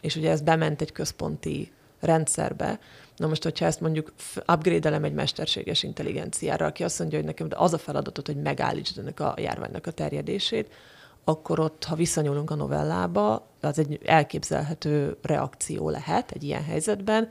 [0.00, 2.78] És ugye ez bement egy központi rendszerbe.
[3.16, 4.12] Na most, hogyha ezt mondjuk
[4.46, 9.20] upgrade-elem egy mesterséges intelligenciára, aki azt mondja, hogy nekem az a feladatot, hogy megállítsd ennek
[9.20, 10.72] a járványnak a terjedését,
[11.24, 17.28] akkor ott, ha visszanyúlunk a novellába, az egy elképzelhető reakció lehet egy ilyen helyzetben,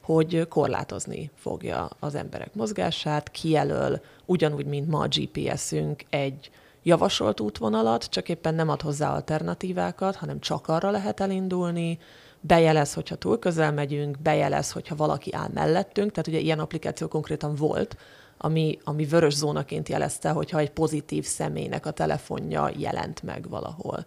[0.00, 6.50] hogy korlátozni fogja az emberek mozgását, kijelöl, ugyanúgy, mint ma a GPS-ünk, egy
[6.82, 11.98] javasolt útvonalat, csak éppen nem ad hozzá alternatívákat, hanem csak arra lehet elindulni,
[12.40, 17.54] bejelez, hogyha túl közel megyünk, bejelez, hogyha valaki áll mellettünk, tehát ugye ilyen applikáció konkrétan
[17.54, 17.96] volt,
[18.36, 24.06] ami, ami vörös zónaként jelezte, hogyha egy pozitív személynek a telefonja jelent meg valahol.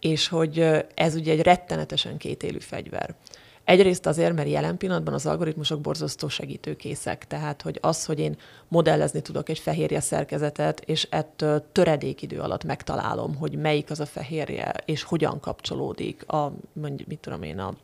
[0.00, 3.14] És hogy ez ugye egy rettenetesen kétélű fegyver.
[3.64, 8.36] Egyrészt azért, mert jelen pillanatban az algoritmusok borzasztó segítőkészek, tehát hogy az, hogy én
[8.68, 14.72] modellezni tudok egy fehérje szerkezetet, és ettől töredékidő alatt megtalálom, hogy melyik az a fehérje,
[14.84, 17.74] és hogyan kapcsolódik a, mondjuk, mit tudom én, a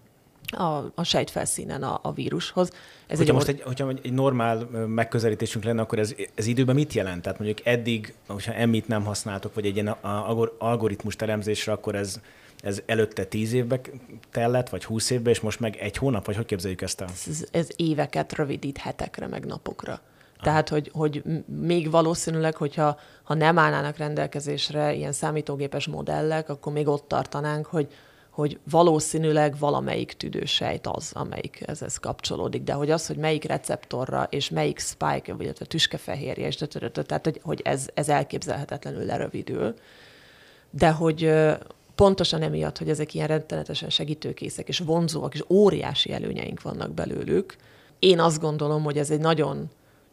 [0.50, 2.70] a, a sejtfelszínen a, a vírushoz.
[3.06, 4.56] Ez hogyha egy most egy, hogyha egy normál
[4.86, 7.22] megközelítésünk lenne, akkor ez, ez időben mit jelent?
[7.22, 9.96] Tehát mondjuk eddig, hogyha emmit nem használtok, vagy egy ilyen
[10.58, 12.20] algoritmus teremzésre, akkor ez
[12.62, 13.80] ez előtte tíz évbe
[14.30, 17.08] tellett, vagy húsz évbe, és most meg egy hónap, vagy hogy képzeljük ezt el?
[17.28, 20.00] Ez, ez éveket rövidít hetekre, meg napokra.
[20.42, 26.88] Tehát, hogy, hogy még valószínűleg, hogyha ha nem állnának rendelkezésre ilyen számítógépes modellek, akkor még
[26.88, 27.88] ott tartanánk, hogy,
[28.36, 34.50] hogy valószínűleg valamelyik tüdősejt az, amelyik ezhez kapcsolódik, de hogy az, hogy melyik receptorra és
[34.50, 39.74] melyik spike, vagy a tüskefehérje, és tehát hogy, ez, ez elképzelhetetlenül lerövidül.
[40.70, 41.32] De hogy,
[41.94, 47.56] pontosan emiatt, hogy ezek ilyen rettenetesen segítőkészek és vonzóak, és óriási előnyeink vannak belőlük,
[47.98, 49.70] én azt gondolom, hogy ez egy nagyon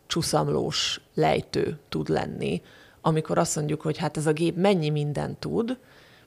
[0.08, 2.62] csúszamlós lejtő tud lenni,
[3.02, 5.78] amikor azt mondjuk, hogy hát ez a gép mennyi mindent tud,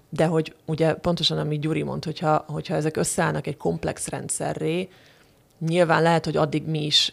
[0.08, 4.88] de hogy ugye pontosan, amit Gyuri mond, hogyha, hogyha ezek összeállnak egy komplex rendszerré,
[5.58, 7.12] nyilván lehet, hogy addig mi is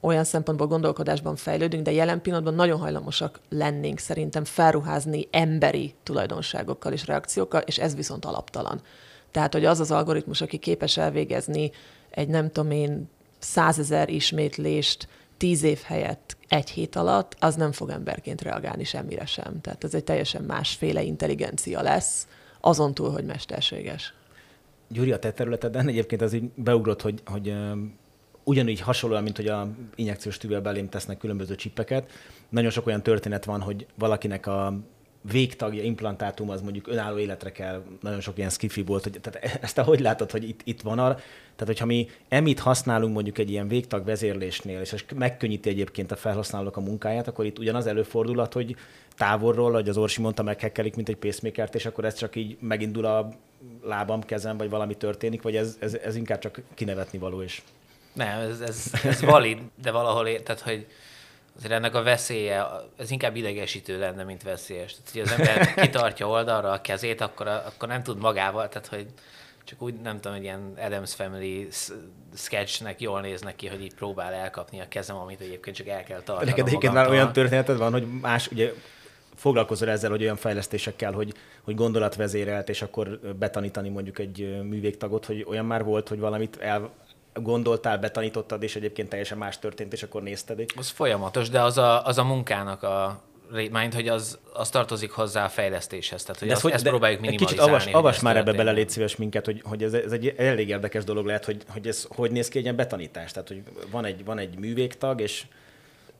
[0.00, 7.06] olyan szempontból gondolkodásban fejlődünk, de jelen pillanatban nagyon hajlamosak lennénk szerintem felruházni emberi tulajdonságokkal és
[7.06, 8.80] reakciókkal, és ez viszont alaptalan.
[9.30, 11.70] Tehát, hogy az az algoritmus, aki képes elvégezni
[12.10, 15.08] egy nem tudom én százezer ismétlést
[15.40, 19.60] tíz év helyett egy hét alatt, az nem fog emberként reagálni semmire sem.
[19.60, 22.26] Tehát ez egy teljesen másféle intelligencia lesz,
[22.60, 24.14] azon túl, hogy mesterséges.
[24.88, 27.54] Gyuri, a te területeden egyébként az így beugrott, hogy, hogy
[28.44, 32.10] ugyanúgy hasonlóan, mint hogy a injekciós tűvel belém tesznek különböző csippeket.
[32.48, 34.74] Nagyon sok olyan történet van, hogy valakinek a
[35.22, 39.74] végtagja, implantátum az mondjuk önálló életre kell, nagyon sok ilyen skifi volt, hogy, tehát ezt
[39.74, 43.50] te hogy látod, hogy itt, itt van arra, tehát hogyha mi emit használunk mondjuk egy
[43.50, 48.76] ilyen végtag vezérlésnél, és megkönnyíti egyébként a felhasználók a munkáját, akkor itt ugyanaz előfordulhat, hogy
[49.16, 53.04] távolról, hogy az Orsi mondta, meghekkelik, mint egy pacemaker és akkor ez csak így megindul
[53.04, 53.28] a
[53.82, 57.62] lábam, kezem, vagy valami történik, vagy ez, ez, ez inkább csak kinevetni való is.
[58.12, 60.86] Nem, ez, ez, ez valid, de valahol, tehát, hogy
[61.56, 64.94] azért ennek a veszélye, ez inkább idegesítő lenne, mint veszélyes.
[64.94, 69.06] Tehát, hogy az ember kitartja oldalra a kezét, akkor, akkor nem tud magával, tehát, hogy
[69.64, 71.68] csak úgy nem tudom, hogy ilyen Adams Family
[72.34, 76.20] sketchnek jól néznek ki, hogy így próbál elkapni a kezem, amit egyébként csak el kell
[76.20, 76.50] tartani.
[76.50, 78.72] Neked egyébként már olyan történeted van, hogy más, ugye
[79.34, 85.44] foglalkozol ezzel, hogy olyan fejlesztésekkel, hogy, hogy gondolatvezérelt, és akkor betanítani mondjuk egy művégtagot, hogy
[85.48, 86.90] olyan már volt, hogy valamit el,
[87.34, 90.64] gondoltál, betanítottad, és egyébként teljesen más történt, és akkor nézted.
[90.76, 95.44] Az folyamatos, de az a, az a munkának a mind, hogy az, az tartozik hozzá
[95.44, 96.22] a fejlesztéshez.
[96.22, 97.56] Tehát, hogy de ezt, hogy, ezt próbáljuk minimalizálni.
[97.56, 100.68] Kicsit avas, avas már ebbe bele, légy szíves minket, hogy, hogy ez, ez, egy elég
[100.68, 103.32] érdekes dolog lehet, hogy, hogy ez hogy néz ki egy ilyen betanítás.
[103.32, 105.44] Tehát, hogy van egy, van egy művégtag, és...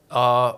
[0.08, 0.48] A,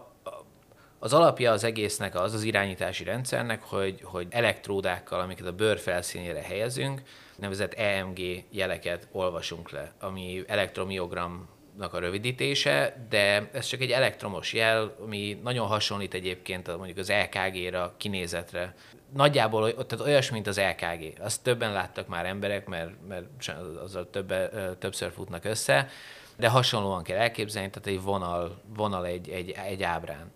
[0.99, 6.41] az alapja az egésznek az az irányítási rendszernek, hogy, hogy elektródákkal, amiket a bőr felszínére
[6.41, 7.03] helyezünk,
[7.43, 14.97] nevezett EMG jeleket olvasunk le, ami elektromiogramnak a rövidítése, de ez csak egy elektromos jel,
[15.01, 18.75] ami nagyon hasonlít egyébként mondjuk az EKG-ra, kinézetre.
[19.15, 21.19] Nagyjából tehát olyasmi, mint az EKG.
[21.21, 23.27] Azt többen láttak már emberek, mert, mert
[23.83, 25.89] azzal többe, többször futnak össze,
[26.37, 30.33] de hasonlóan kell elképzelni, tehát egy vonal, vonal egy, egy, egy ábrán.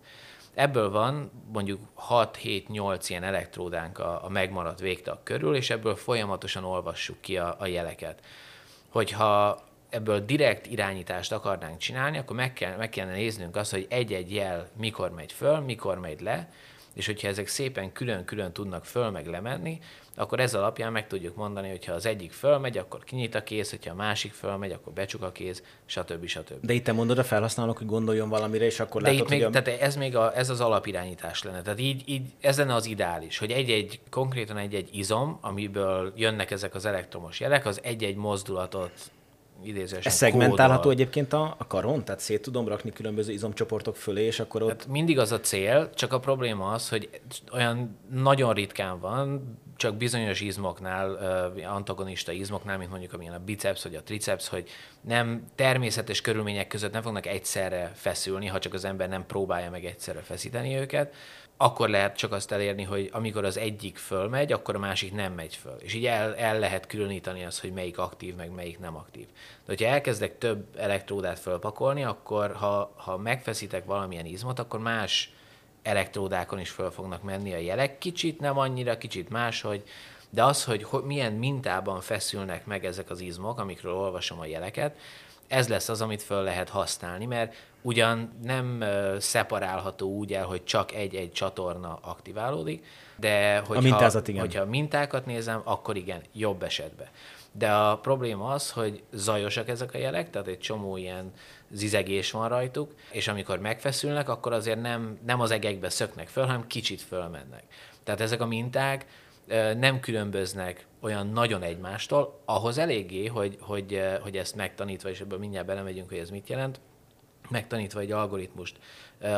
[0.57, 7.21] Ebből van mondjuk 6-7-8 ilyen elektródánk a, a megmaradt végtag körül, és ebből folyamatosan olvassuk
[7.21, 8.19] ki a, a jeleket.
[8.89, 14.33] Hogyha ebből direkt irányítást akarnánk csinálni, akkor meg, kell, meg kellene néznünk azt, hogy egy-egy
[14.33, 16.49] jel mikor megy föl, mikor megy le,
[16.97, 19.79] és hogyha ezek szépen külön-külön tudnak föl meg lemenni,
[20.15, 23.69] akkor ez alapján meg tudjuk mondani, hogy ha az egyik fölmegy, akkor kinyit a kéz,
[23.69, 26.25] hogyha a másik fölmegy, akkor becsuk a kéz, stb.
[26.25, 26.65] stb.
[26.65, 29.43] De itt te mondod a felhasználók, hogy gondoljon valamire, és akkor De látod, itt még,
[29.43, 29.61] hogy a...
[29.61, 31.61] tehát ez még a, ez az alapirányítás lenne.
[31.61, 36.75] Tehát így, így ez lenne az ideális, hogy egy-egy, konkrétan egy-egy izom, amiből jönnek ezek
[36.75, 38.91] az elektromos jelek, az egy-egy mozdulatot
[39.63, 40.91] idézősen Ez szegmentálható kódol.
[40.91, 42.03] egyébként a, a karon?
[42.03, 44.69] Tehát szét tudom rakni különböző izomcsoportok fölé, és akkor ott...
[44.69, 47.09] Hát mindig az a cél, csak a probléma az, hogy
[47.53, 51.15] olyan nagyon ritkán van, csak bizonyos izmoknál,
[51.65, 54.69] antagonista izmoknál, mint mondjuk amilyen a biceps vagy a triceps, hogy
[55.01, 59.85] nem természetes körülmények között nem fognak egyszerre feszülni, ha csak az ember nem próbálja meg
[59.85, 61.13] egyszerre feszíteni őket,
[61.57, 65.55] akkor lehet csak azt elérni, hogy amikor az egyik fölmegy, akkor a másik nem megy
[65.55, 65.75] föl.
[65.79, 69.25] És így el, el lehet különítani azt, hogy melyik aktív, meg melyik nem aktív.
[69.25, 75.31] De hogyha elkezdek több elektródát fölpakolni, akkor ha, ha megfeszítek valamilyen izmot, akkor más
[75.81, 77.97] elektródákon is föl fognak menni a jelek.
[77.97, 79.83] Kicsit nem annyira, kicsit máshogy,
[80.29, 84.97] de az, hogy milyen mintában feszülnek meg ezek az izmok, amikről olvasom a jeleket,
[85.47, 88.83] ez lesz az, amit föl lehet használni, mert ugyan nem
[89.19, 92.85] szeparálható úgy el, hogy csak egy-egy csatorna aktiválódik,
[93.15, 94.41] de hogyha, a mintázat, igen.
[94.41, 97.07] hogyha mintákat nézem, akkor igen, jobb esetben.
[97.51, 101.31] De a probléma az, hogy zajosak ezek a jelek, tehát egy csomó ilyen
[101.71, 106.67] zizegés van rajtuk, és amikor megfeszülnek, akkor azért nem, nem az egekbe szöknek föl, hanem
[106.67, 107.63] kicsit fölmennek.
[108.03, 109.05] Tehát ezek a minták
[109.77, 115.67] nem különböznek olyan nagyon egymástól, ahhoz eléggé, hogy, hogy, hogy ezt megtanítva, és ebből mindjárt
[115.67, 116.79] belemegyünk, hogy ez mit jelent,
[117.49, 118.77] megtanítva egy algoritmust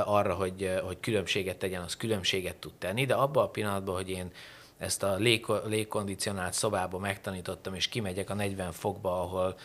[0.05, 4.32] arra, hogy, hogy különbséget tegyen, az különbséget tud tenni, de abban a pillanatban, hogy én
[4.78, 9.55] ezt a lég, légkondicionált szobába megtanítottam, és kimegyek a 40 fokba, ahol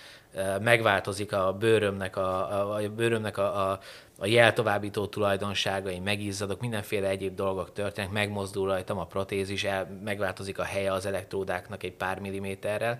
[0.60, 3.80] megváltozik a bőrömnek a, a, a, bőrömnek a, a,
[4.18, 10.62] a jeltovábbító tulajdonságai, megizzadok, mindenféle egyéb dolgok történnek, megmozdul rajtam a protézis, el, megváltozik a
[10.62, 12.98] helye az elektródáknak egy pár milliméterrel,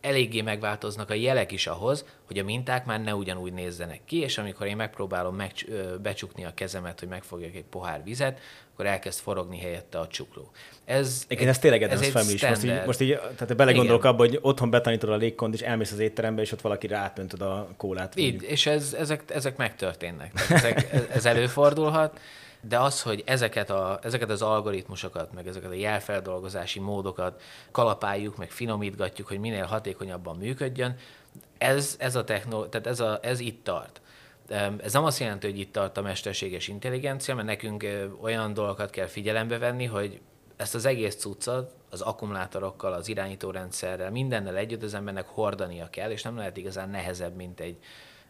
[0.00, 4.38] eléggé megváltoznak a jelek is ahhoz, hogy a minták már ne ugyanúgy nézzenek ki, és
[4.38, 5.52] amikor én megpróbálom meg,
[6.02, 8.40] becsukni a kezemet, hogy megfogjak egy pohár vizet,
[8.74, 10.50] akkor elkezd forogni helyette a csukló.
[10.84, 12.42] Ez, Igen, ez tényleg ez family is.
[12.42, 15.98] Most így, most így tehát belegondolok abba, hogy otthon betanítod a légkond, és elmész az
[15.98, 18.16] étterembe, és ott valaki átöntöd a kólát.
[18.16, 20.32] Így, és ez, ezek, ezek megtörténnek.
[20.48, 22.20] ezek, ez előfordulhat
[22.68, 28.50] de az, hogy ezeket, a, ezeket az algoritmusokat, meg ezeket a jelfeldolgozási módokat kalapáljuk, meg
[28.50, 30.96] finomítgatjuk, hogy minél hatékonyabban működjön,
[31.58, 34.00] ez, ez a technológia, tehát ez, a, ez itt tart.
[34.78, 37.86] Ez nem azt jelenti, hogy itt tart a mesterséges intelligencia, mert nekünk
[38.20, 40.20] olyan dolgokat kell figyelembe venni, hogy
[40.56, 46.22] ezt az egész cuccot az akkumulátorokkal, az irányítórendszerrel, mindennel együtt az embernek hordania kell, és
[46.22, 47.76] nem lehet igazán nehezebb, mint egy,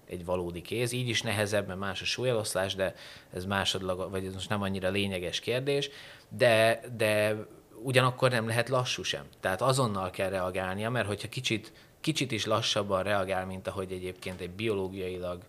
[0.07, 0.93] egy valódi kéz.
[0.93, 2.95] Így is nehezebb, mert más a súlyeloszlás, de
[3.33, 5.91] ez másodlag, vagy ez most nem annyira lényeges kérdés,
[6.29, 7.37] de, de
[7.83, 9.25] ugyanakkor nem lehet lassú sem.
[9.41, 14.51] Tehát azonnal kell reagálnia, mert hogyha kicsit, kicsit is lassabban reagál, mint ahogy egyébként egy
[14.51, 15.43] biológiailag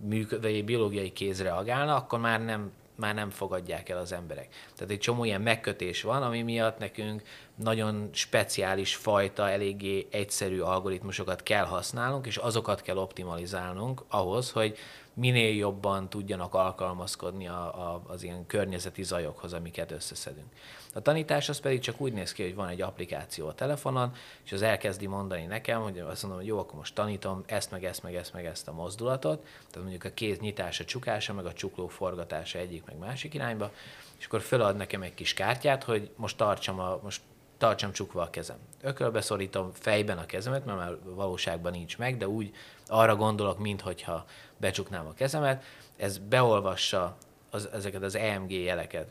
[0.00, 4.48] működ, biológiai kéz reagálna, akkor már nem már nem fogadják el az emberek.
[4.74, 7.22] Tehát egy csomó ilyen megkötés van, ami miatt nekünk
[7.54, 14.78] nagyon speciális fajta, eléggé egyszerű algoritmusokat kell használnunk, és azokat kell optimalizálnunk ahhoz, hogy
[15.14, 20.48] minél jobban tudjanak alkalmazkodni a, a, az ilyen környezeti zajokhoz, amiket összeszedünk.
[20.94, 24.12] A tanítás az pedig csak úgy néz ki, hogy van egy applikáció a telefonon,
[24.44, 27.84] és az elkezdi mondani nekem, hogy azt mondom, hogy jó, akkor most tanítom ezt, meg
[27.84, 31.52] ezt, meg ezt, meg ezt a mozdulatot, tehát mondjuk a kéz nyitása, csukása, meg a
[31.52, 33.72] csukló forgatása egyik, meg másik irányba,
[34.18, 37.20] és akkor fölad nekem egy kis kártyát, hogy most tartsam, a, most
[37.58, 38.58] tartsam csukva a kezem.
[38.82, 42.54] Ökölbe szorítom fejben a kezemet, mert már valóságban nincs meg, de úgy
[42.86, 44.24] arra gondolok, minthogyha
[44.56, 45.64] becsuknám a kezemet,
[45.96, 47.16] ez beolvassa
[47.50, 49.08] az, ezeket az EMG jeleket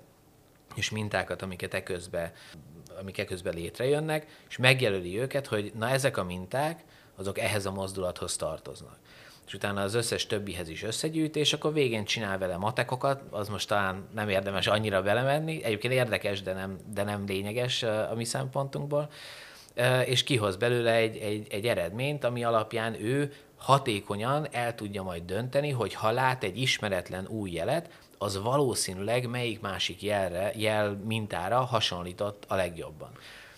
[0.76, 2.32] és mintákat, amiket eközben,
[3.00, 6.84] amik eközben létrejönnek, és megjelöli őket, hogy na ezek a minták,
[7.16, 8.98] azok ehhez a mozdulathoz tartoznak.
[9.48, 13.68] És utána az összes többihez is összegyűjt, és akkor végén csinál vele matekokat, az most
[13.68, 19.10] talán nem érdemes annyira belemenni, egyébként érdekes, de nem, de nem lényeges a mi szempontunkból,
[20.06, 25.70] és kihoz belőle egy, egy, egy eredményt, ami alapján ő hatékonyan el tudja majd dönteni,
[25.70, 27.90] hogy ha lát egy ismeretlen új jelet,
[28.22, 33.12] az valószínűleg melyik másik jelre, jel mintára hasonlított a legjobban.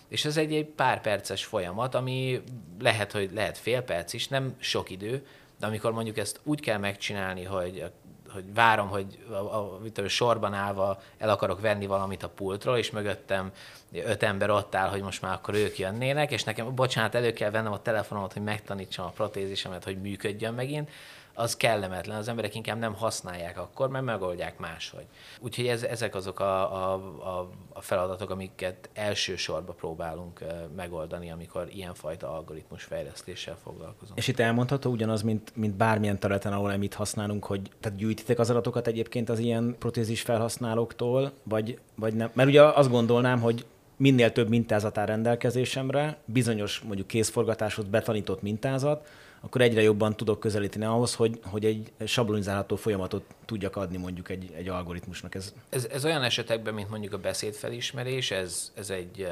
[0.08, 2.42] És ez egy, egy pár perces folyamat, ami
[2.80, 5.28] lehet, hogy lehet fél perc is, nem sok idő,
[5.60, 7.92] de amikor mondjuk ezt úgy kell megcsinálni, hogy
[8.34, 12.92] hogy várom, hogy a, a, a, sorban állva el akarok venni valamit a pultról, és
[12.92, 13.52] mögöttem
[13.94, 17.52] öt ember ott áll, hogy most már akkor ők jönnének, és nekem, bocsánat, elő kell
[17.52, 20.90] vennem a telefonomat, hogy megtanítsam a protézisemet, hogy működjön megint,
[21.34, 25.06] az kellemetlen, az emberek inkább nem használják akkor, mert megoldják máshogy.
[25.40, 30.44] Úgyhogy ez, ezek azok a, a, a, a feladatok, amiket elsősorban próbálunk
[30.76, 34.18] megoldani, amikor ilyenfajta algoritmus fejlesztéssel foglalkozunk.
[34.18, 38.50] És itt elmondható ugyanaz, mint, mint bármilyen területen, ahol emit használunk, hogy tehát gyűjtitek az
[38.50, 42.32] adatokat egyébként az ilyen protézis felhasználóktól, vagy, vagy nem?
[42.34, 43.66] Mert ugye azt gondolnám, hogy
[43.98, 49.08] minél több mintázat áll rendelkezésemre, bizonyos mondjuk kézforgatáshoz betanított mintázat,
[49.42, 54.52] akkor egyre jobban tudok közelíteni ahhoz, hogy, hogy egy sablonizálható folyamatot tudjak adni mondjuk egy,
[54.56, 55.36] egy algoritmusnak.
[55.36, 55.54] Ez...
[55.70, 59.28] Ez, ez olyan esetekben, mint mondjuk a beszédfelismerés, ez, ez egy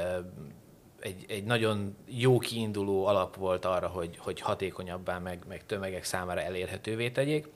[1.00, 6.40] egy, egy nagyon jó kiinduló alap volt arra, hogy, hogy hatékonyabbá, meg, meg tömegek számára
[6.40, 7.46] elérhetővé tegyék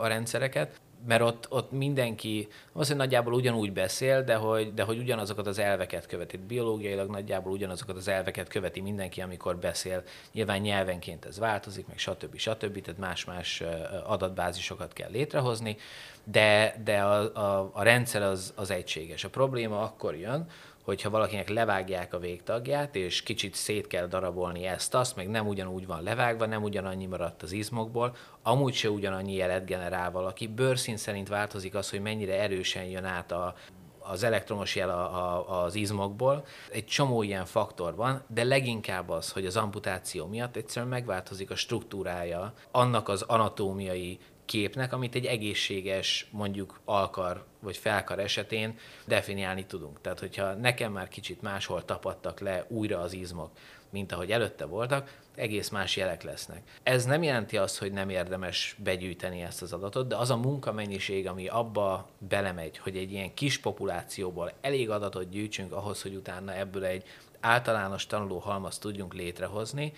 [0.00, 4.98] a rendszereket mert ott, ott mindenki, az, hogy nagyjából ugyanúgy beszél, de hogy, de hogy
[4.98, 6.36] ugyanazokat az elveket követi.
[6.36, 10.02] Biológiailag nagyjából ugyanazokat az elveket követi mindenki, amikor beszél.
[10.32, 12.36] Nyilván nyelvenként ez változik, meg stb.
[12.36, 12.80] stb.
[12.80, 13.62] Tehát más-más
[14.06, 15.76] adatbázisokat kell létrehozni,
[16.24, 19.24] de, de a, a, a rendszer az, az egységes.
[19.24, 20.48] A probléma akkor jön,
[20.84, 26.02] hogyha valakinek levágják a végtagját, és kicsit szét kell darabolni ezt-azt, meg nem ugyanúgy van
[26.02, 30.46] levágva, nem ugyanannyi maradt az izmokból, amúgy se ugyanannyi jelet generál valaki.
[30.46, 33.54] Bőrszín szerint változik az, hogy mennyire erősen jön át a,
[33.98, 36.44] az elektromos jel a, a, az izmokból.
[36.70, 41.56] Egy csomó ilyen faktor van, de leginkább az, hogy az amputáció miatt egyszerűen megváltozik a
[41.56, 50.00] struktúrája, annak az anatómiai képnek, amit egy egészséges, mondjuk alkar vagy felkar esetén definiálni tudunk.
[50.00, 53.50] Tehát, hogyha nekem már kicsit máshol tapadtak le újra az izmok,
[53.90, 56.62] mint ahogy előtte voltak, egész más jelek lesznek.
[56.82, 61.26] Ez nem jelenti azt, hogy nem érdemes begyűjteni ezt az adatot, de az a munkamennyiség,
[61.26, 66.84] ami abba belemegy, hogy egy ilyen kis populációból elég adatot gyűjtsünk ahhoz, hogy utána ebből
[66.84, 67.04] egy
[67.40, 69.92] általános tanuló halmazt tudjunk létrehozni,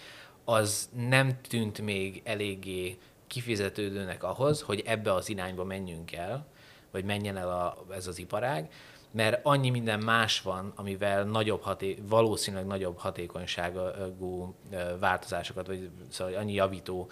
[0.45, 6.47] az nem tűnt még eléggé kifizetődőnek ahhoz, hogy ebbe az irányba menjünk el,
[6.91, 8.71] vagy menjen el a, ez az iparág,
[9.11, 14.55] mert annyi minden más van, amivel nagyobb haté- valószínűleg nagyobb hatékonyságú
[15.01, 17.11] változásokat, vagy szóval annyi javító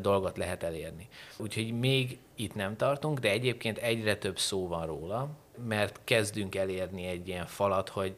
[0.00, 1.08] dolgot lehet elérni.
[1.36, 5.28] Úgyhogy még itt nem tartunk, de egyébként egyre több szó van róla,
[5.68, 8.14] mert kezdünk elérni egy ilyen falat, hogy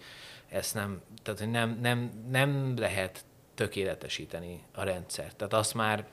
[0.49, 3.25] ezt nem, tehát hogy nem, nem, nem lehet
[3.55, 5.37] tökéletesíteni a rendszert.
[5.37, 6.07] Tehát azt már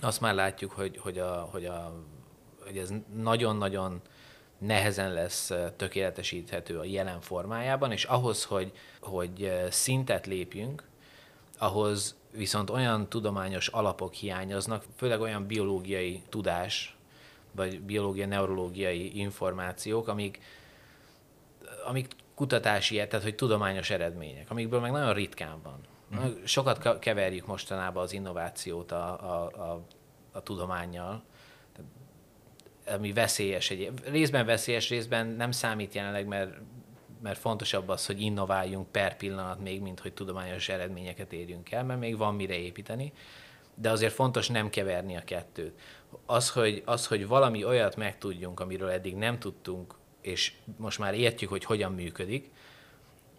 [0.00, 1.92] azt már látjuk, hogy, hogy, a, hogy, a,
[2.64, 4.00] hogy ez nagyon-nagyon
[4.58, 10.82] nehezen lesz tökéletesíthető a jelen formájában, és ahhoz, hogy, hogy szintet lépjünk,
[11.58, 16.96] ahhoz viszont olyan tudományos alapok hiányoznak, főleg olyan biológiai tudás,
[17.52, 20.40] vagy biológiai, neurológiai információk, amik,
[21.86, 25.80] amik kutatási, tehát hogy tudományos eredmények, amikből meg nagyon ritkán van.
[26.14, 26.44] Mm.
[26.44, 29.86] Sokat keverjük mostanában az innovációt a, a, a,
[30.32, 31.22] a tudományjal,
[32.86, 33.70] ami veszélyes.
[33.70, 36.54] Egy, részben veszélyes, részben nem számít jelenleg, mert,
[37.22, 42.00] mert fontosabb az, hogy innováljunk per pillanat még, mint hogy tudományos eredményeket érjünk el, mert
[42.00, 43.12] még van mire építeni,
[43.74, 45.80] de azért fontos nem keverni a kettőt.
[46.26, 51.50] Az, hogy, az, hogy valami olyat megtudjunk, amiről eddig nem tudtunk, és most már értjük,
[51.50, 52.50] hogy hogyan működik,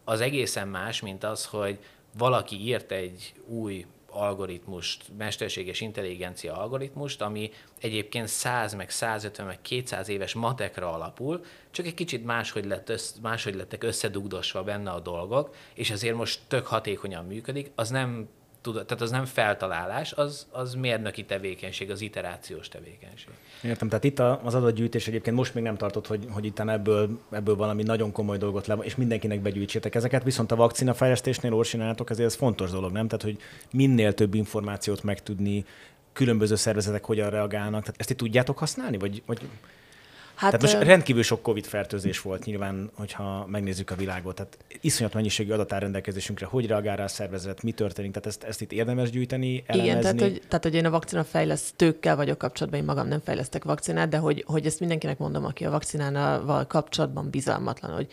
[0.04, 1.80] az egészen más, mint az, hogy
[2.18, 10.10] valaki írt egy új algoritmust, mesterséges intelligencia algoritmust, ami egyébként 100, meg 150, meg 200
[10.10, 15.56] éves matekra alapul, csak egy kicsit máshogy, lett össz, máshogy lettek összedugdosva benne a dolgok,
[15.74, 18.30] és azért most tök hatékonyan működik, az nem
[18.72, 23.30] tud, tehát az nem feltalálás, az, az mérnöki tevékenység, az iterációs tevékenység.
[23.64, 27.56] Értem, tehát itt az adatgyűjtés egyébként most még nem tartott, hogy, hogy itt ebből, ebből
[27.56, 32.28] valami nagyon komoly dolgot le, és mindenkinek begyűjtsétek ezeket, viszont a vakcina fejlesztésnél orsináltok, ezért
[32.28, 33.08] ez fontos dolog, nem?
[33.08, 33.38] Tehát, hogy
[33.72, 35.66] minél több információt megtudni,
[36.14, 39.40] különböző szervezetek hogyan reagálnak, tehát ezt itt tudjátok használni, vagy, vagy
[40.38, 44.36] Hát, tehát most rendkívül sok Covid fertőzés volt nyilván, hogyha megnézzük a világot.
[44.36, 48.44] Tehát iszonyat mennyiségű adat áll rendelkezésünkre, hogy reagál rá a szervezet, mi történik, tehát ezt,
[48.44, 49.90] ezt itt érdemes gyűjteni, elemezni.
[49.90, 53.64] Igen, tehát hogy, tehát hogy én a vakcina fejlesztőkkel vagyok kapcsolatban, én magam nem fejlesztek
[53.64, 58.08] vakcinát, de hogy, hogy ezt mindenkinek mondom, aki a vakcinával kapcsolatban bizalmatlan, hogy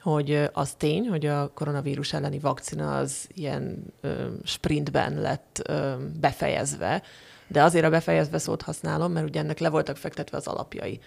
[0.00, 7.02] hogy az tény, hogy a koronavírus elleni vakcina az ilyen ö, sprintben lett ö, befejezve,
[7.46, 11.00] de azért a befejezve szót használom, mert ugye ennek le voltak fektetve az alapjai.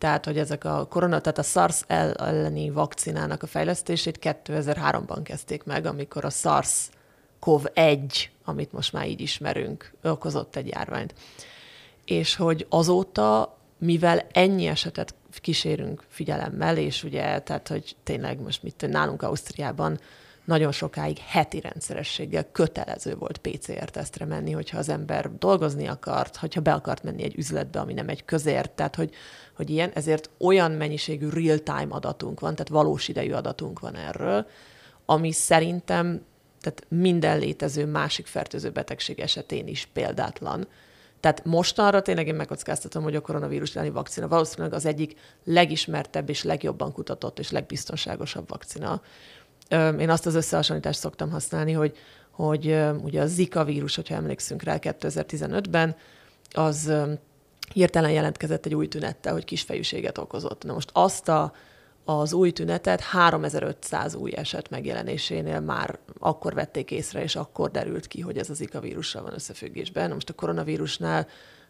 [0.00, 5.86] Tehát, hogy ezek a korona, tehát a SARS elleni vakcinának a fejlesztését 2003-ban kezdték meg,
[5.86, 6.88] amikor a SARS
[7.40, 8.00] CoV-1,
[8.44, 11.14] amit most már így ismerünk, okozott egy járványt.
[12.04, 18.86] És hogy azóta, mivel ennyi esetet kísérünk figyelemmel, és ugye, tehát, hogy tényleg most mit
[18.88, 20.00] nálunk Ausztriában
[20.50, 26.72] nagyon sokáig heti rendszerességgel kötelező volt PCR-tesztre menni, hogyha az ember dolgozni akart, hogyha be
[26.72, 29.14] akart menni egy üzletbe, ami nem egy közért, tehát hogy,
[29.56, 34.46] hogy ilyen, ezért olyan mennyiségű real-time adatunk van, tehát valós idejű adatunk van erről,
[35.06, 36.24] ami szerintem
[36.60, 40.68] tehát minden létező másik fertőző betegség esetén is példátlan.
[41.20, 46.42] Tehát mostanra tényleg én megkockáztatom, hogy a koronavírus elleni vakcina valószínűleg az egyik legismertebb és
[46.42, 49.02] legjobban kutatott és legbiztonságosabb vakcina
[49.98, 51.96] én azt az összehasonlítást szoktam használni, hogy,
[52.30, 55.96] hogy ugye a Zika vírus, hogyha emlékszünk rá 2015-ben,
[56.50, 56.92] az
[57.72, 60.64] hirtelen jelentkezett egy új tünettel, hogy kisfejűséget okozott.
[60.64, 61.52] Na most azt a,
[62.04, 68.20] az új tünetet 3500 új eset megjelenésénél már akkor vették észre, és akkor derült ki,
[68.20, 70.08] hogy ez az Zika vírussal van összefüggésben.
[70.08, 71.26] Na most a koronavírusnál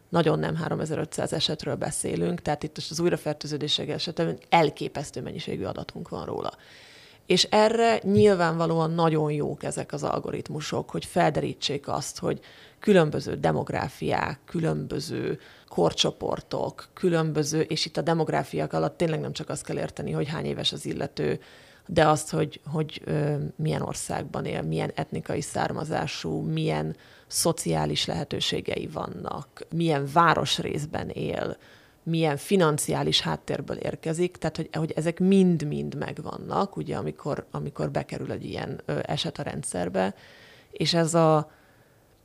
[0.09, 6.53] nagyon nem 3500 esetről beszélünk, tehát itt az újrafertőződések esetben elképesztő mennyiségű adatunk van róla.
[7.31, 12.41] És erre nyilvánvalóan nagyon jók ezek az algoritmusok, hogy felderítsék azt, hogy
[12.79, 19.79] különböző demográfiák, különböző korcsoportok, különböző, és itt a demográfiák alatt tényleg nem csak azt kell
[19.79, 21.41] érteni, hogy hány éves az illető,
[21.87, 29.67] de azt, hogy, hogy ö, milyen országban él, milyen etnikai származású, milyen szociális lehetőségei vannak,
[29.75, 31.57] milyen városrészben él,
[32.03, 38.45] milyen financiális háttérből érkezik, tehát hogy, hogy ezek mind-mind megvannak, ugye, amikor, amikor bekerül egy
[38.45, 40.15] ilyen ö, eset a rendszerbe,
[40.71, 41.51] és ez a,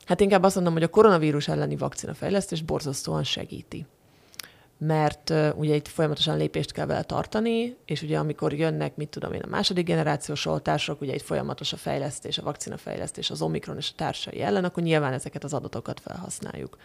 [0.05, 3.85] hát inkább azt mondom, hogy a koronavírus elleni vakcinafejlesztés borzasztóan segíti.
[4.77, 9.33] Mert uh, ugye itt folyamatosan lépést kell vele tartani, és ugye amikor jönnek, mit tudom
[9.33, 13.89] én, a második generációs oltások, ugye itt folyamatos a fejlesztés, a vakcinafejlesztés, az Omikron és
[13.91, 16.77] a társai ellen, akkor nyilván ezeket az adatokat felhasználjuk.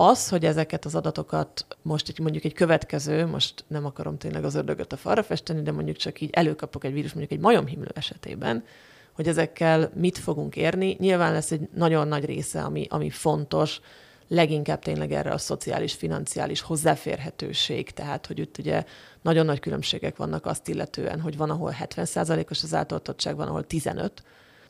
[0.00, 4.54] Az, hogy ezeket az adatokat most egy, mondjuk egy következő, most nem akarom tényleg az
[4.54, 8.64] ördögöt a falra festeni, de mondjuk csak így előkapok egy vírus, mondjuk egy majomhimlő esetében,
[9.12, 10.96] hogy ezekkel mit fogunk érni.
[10.98, 13.80] Nyilván lesz egy nagyon nagy része, ami, ami fontos,
[14.28, 18.84] leginkább tényleg erre a szociális, financiális hozzáférhetőség, tehát hogy itt ugye
[19.22, 24.22] nagyon nagy különbségek vannak azt illetően, hogy van, ahol 70%-os az átoltottság, van, ahol 15.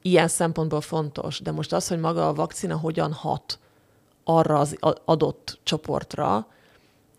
[0.03, 3.59] Ilyen szempontból fontos, de most az, hogy maga a vakcina hogyan hat
[4.29, 6.47] arra az adott csoportra,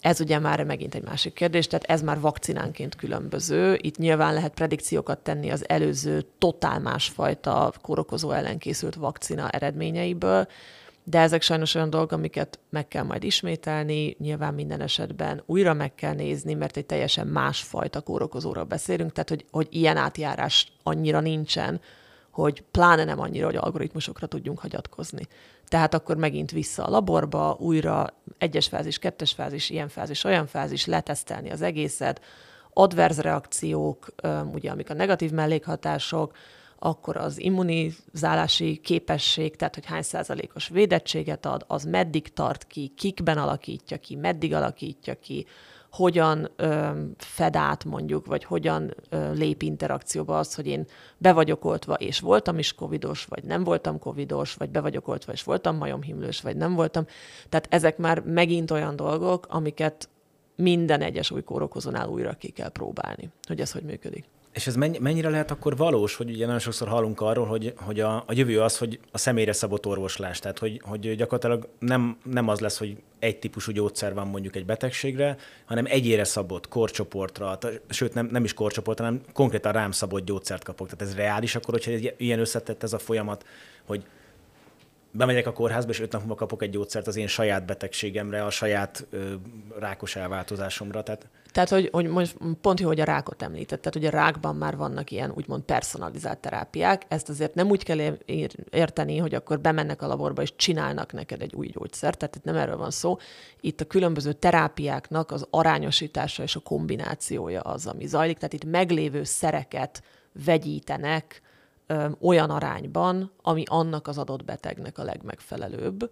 [0.01, 3.79] ez ugye már megint egy másik kérdés, tehát ez már vakcinánként különböző.
[3.81, 10.47] Itt nyilván lehet predikciókat tenni az előző totál másfajta kórokozó ellen készült vakcina eredményeiből,
[11.03, 15.95] de ezek sajnos olyan dolgok, amiket meg kell majd ismételni, nyilván minden esetben újra meg
[15.95, 21.81] kell nézni, mert egy teljesen másfajta kórokozóról beszélünk, tehát hogy, hogy ilyen átjárás annyira nincsen,
[22.31, 25.27] hogy pláne nem annyira, hogy algoritmusokra tudjunk hagyatkozni.
[25.69, 28.07] Tehát akkor megint vissza a laborba, újra
[28.37, 32.21] egyes fázis, kettes fázis, ilyen fázis, olyan fázis, letesztelni az egészet,
[32.73, 34.07] adverz reakciók,
[34.53, 36.35] ugye amik a negatív mellékhatások,
[36.79, 43.37] akkor az immunizálási képesség, tehát hogy hány százalékos védettséget ad, az meddig tart ki, kikben
[43.37, 45.45] alakítja ki, meddig alakítja ki,
[45.91, 50.85] hogyan ö, fed át mondjuk, vagy hogyan ö, lép interakcióba az, hogy én
[51.17, 55.31] be vagyok oltva, és voltam is covidos, vagy nem voltam covidos, vagy be vagyok oltva,
[55.31, 57.05] és voltam majomhimlős, vagy nem voltam.
[57.49, 60.09] Tehát ezek már megint olyan dolgok, amiket
[60.55, 64.25] minden egyes új kórokozónál újra ki kell próbálni, hogy ez hogy működik.
[64.59, 68.15] És ez mennyire lehet akkor valós, hogy ugye nagyon sokszor hallunk arról, hogy, hogy a,
[68.15, 72.59] a jövő az, hogy a személyre szabott orvoslás, tehát hogy, hogy gyakorlatilag nem, nem az
[72.59, 77.57] lesz, hogy egy típusú gyógyszer van mondjuk egy betegségre, hanem egyére szabott, korcsoportra,
[77.89, 80.89] sőt nem, nem is korcsoportra, hanem konkrétan rám szabott gyógyszert kapok.
[80.89, 83.45] Tehát ez reális akkor, hogyha ilyen összetett ez a folyamat,
[83.85, 84.03] hogy
[85.11, 88.49] bemegyek a kórházba, és öt nap múlva kapok egy gyógyszert az én saját betegségemre, a
[88.49, 89.33] saját ö,
[89.79, 91.03] rákos elváltozásomra.
[91.03, 94.77] Tehát, tehát hogy, hogy most pont hogy a rákot említett, tehát hogy a rákban már
[94.77, 98.17] vannak ilyen úgymond personalizált terápiák, ezt azért nem úgy kell
[98.69, 102.55] érteni, hogy akkor bemennek a laborba és csinálnak neked egy új gyógyszert, tehát itt nem
[102.55, 103.17] erről van szó.
[103.61, 109.23] Itt a különböző terápiáknak az arányosítása és a kombinációja az, ami zajlik, tehát itt meglévő
[109.23, 110.03] szereket
[110.45, 111.41] vegyítenek,
[111.87, 116.11] ö, olyan arányban, ami annak az adott betegnek a legmegfelelőbb.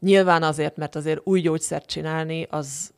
[0.00, 2.92] Nyilván azért, mert azért új gyógyszert csinálni, az,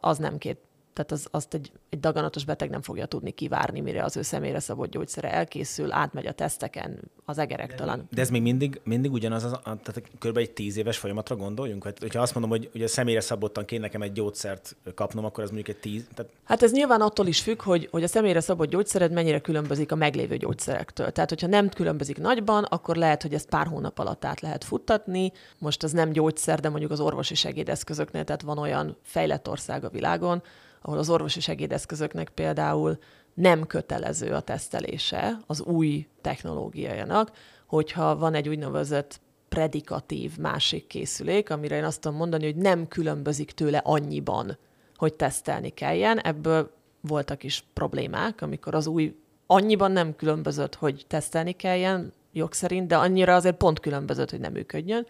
[0.00, 0.58] az nem két
[0.96, 4.60] tehát az, azt egy, egy daganatos beteg nem fogja tudni kivárni, mire az ő személyre
[4.60, 8.08] szabott gyógyszere elkészül, átmegy a teszteken, az egerek talán.
[8.10, 10.36] De ez még mindig, mindig ugyanaz, az, tehát kb.
[10.36, 11.84] egy tíz éves folyamatra gondoljunk?
[11.84, 15.50] Hát, hogyha azt mondom, hogy ugye személyre szabottan kéne nekem egy gyógyszert kapnom, akkor ez
[15.50, 16.06] mondjuk egy tíz...
[16.14, 16.32] Tehát...
[16.44, 19.96] Hát ez nyilván attól is függ, hogy, hogy a személyre szabott gyógyszered mennyire különbözik a
[19.96, 21.12] meglévő gyógyszerektől.
[21.12, 25.32] Tehát, hogyha nem különbözik nagyban, akkor lehet, hogy ezt pár hónap alatt át lehet futtatni.
[25.58, 29.88] Most ez nem gyógyszer, de mondjuk az orvosi segédeszközöknél, tehát van olyan fejlett ország a
[29.88, 30.42] világon,
[30.86, 32.98] ahol az orvosi segédeszközöknek például
[33.34, 37.30] nem kötelező a tesztelése az új technológiájának,
[37.66, 43.50] hogyha van egy úgynevezett predikatív másik készülék, amire én azt tudom mondani, hogy nem különbözik
[43.50, 44.58] tőle annyiban,
[44.96, 46.18] hogy tesztelni kelljen.
[46.18, 46.70] Ebből
[47.00, 49.16] voltak is problémák, amikor az új
[49.46, 54.52] annyiban nem különbözött, hogy tesztelni kelljen jog szerint, de annyira azért pont különbözött, hogy nem
[54.52, 55.06] működjön.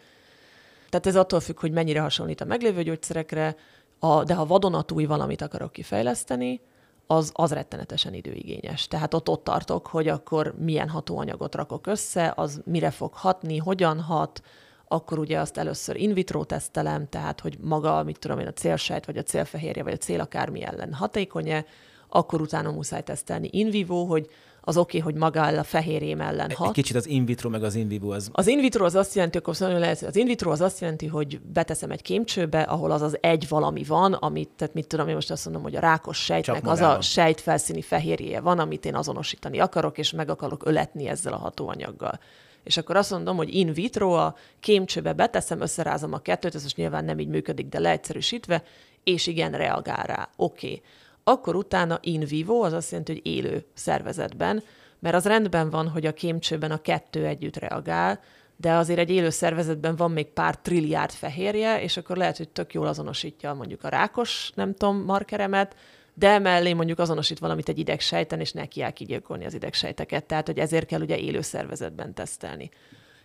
[0.89, 3.57] Tehát ez attól függ, hogy mennyire hasonlít a meglévő gyógyszerekre,
[3.99, 6.61] a, de ha vadonatúj valamit akarok kifejleszteni,
[7.07, 8.89] az, az rettenetesen időigényes.
[8.89, 14.01] Tehát ott ott tartok, hogy akkor milyen hatóanyagot rakok össze, az mire fog hatni, hogyan
[14.01, 14.43] hat,
[14.89, 19.07] akkor ugye azt először in vitro tesztelem, tehát hogy maga, mit tudom én, a célsejt,
[19.07, 21.65] vagy a célfehérje, vagy a cél akármi ellen hatékony-e,
[22.09, 24.29] akkor utána muszáj tesztelni in vivo, hogy
[24.69, 26.67] az oké, okay, hogy maga a fehérjém ellen hat.
[26.67, 28.29] Egy kicsit az in vitro meg az in vivo az...
[28.33, 31.07] Az in vitro az azt jelenti, akkor szóval lehet, az in vitro az azt jelenti,
[31.07, 35.15] hogy beteszem egy kémcsőbe, ahol az az egy valami van, amit, tehát mit tudom, én
[35.15, 39.59] most azt mondom, hogy a rákos sejtnek az a sejtfelszíni fehérje van, amit én azonosítani
[39.59, 42.21] akarok, és meg akarok öletni ezzel a hatóanyaggal.
[42.65, 46.77] És akkor azt mondom, hogy in vitro a kémcsőbe beteszem, összerázom a kettőt, ez most
[46.77, 48.63] nyilván nem így működik, de leegyszerűsítve,
[49.05, 50.29] és igen, reagál rá.
[50.37, 50.67] Oké.
[50.67, 50.83] Okay
[51.29, 54.63] akkor utána in vivo, az azt jelenti, hogy élő szervezetben,
[54.99, 58.21] mert az rendben van, hogy a kémcsőben a kettő együtt reagál,
[58.57, 62.75] de azért egy élő szervezetben van még pár trilliárd fehérje, és akkor lehet, hogy tök
[62.75, 65.75] jól azonosítja mondjuk a rákos, nem tudom, markeremet,
[66.15, 70.25] de mellé mondjuk azonosít valamit egy idegsejten, és neki kell kigyilkolni az idegsejteket.
[70.25, 72.71] Tehát, hogy ezért kell ugye élő szervezetben tesztelni.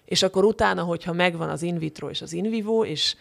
[0.05, 3.15] És akkor utána, hogyha megvan az in vitro és az in vivo, és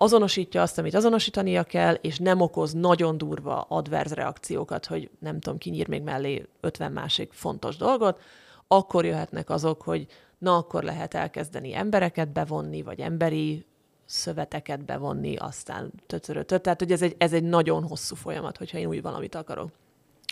[0.00, 5.58] azonosítja azt, amit azonosítania kell, és nem okoz nagyon durva adverz reakciókat, hogy nem tudom,
[5.58, 8.20] kinyír még mellé 50 másik fontos dolgot,
[8.66, 10.06] akkor jöhetnek azok, hogy
[10.38, 13.66] na, akkor lehet elkezdeni embereket bevonni, vagy emberi
[14.06, 16.62] szöveteket bevonni, aztán tötörötöt.
[16.62, 19.70] Tehát, hogy ez egy, ez egy nagyon hosszú folyamat, hogyha én új valamit akarok.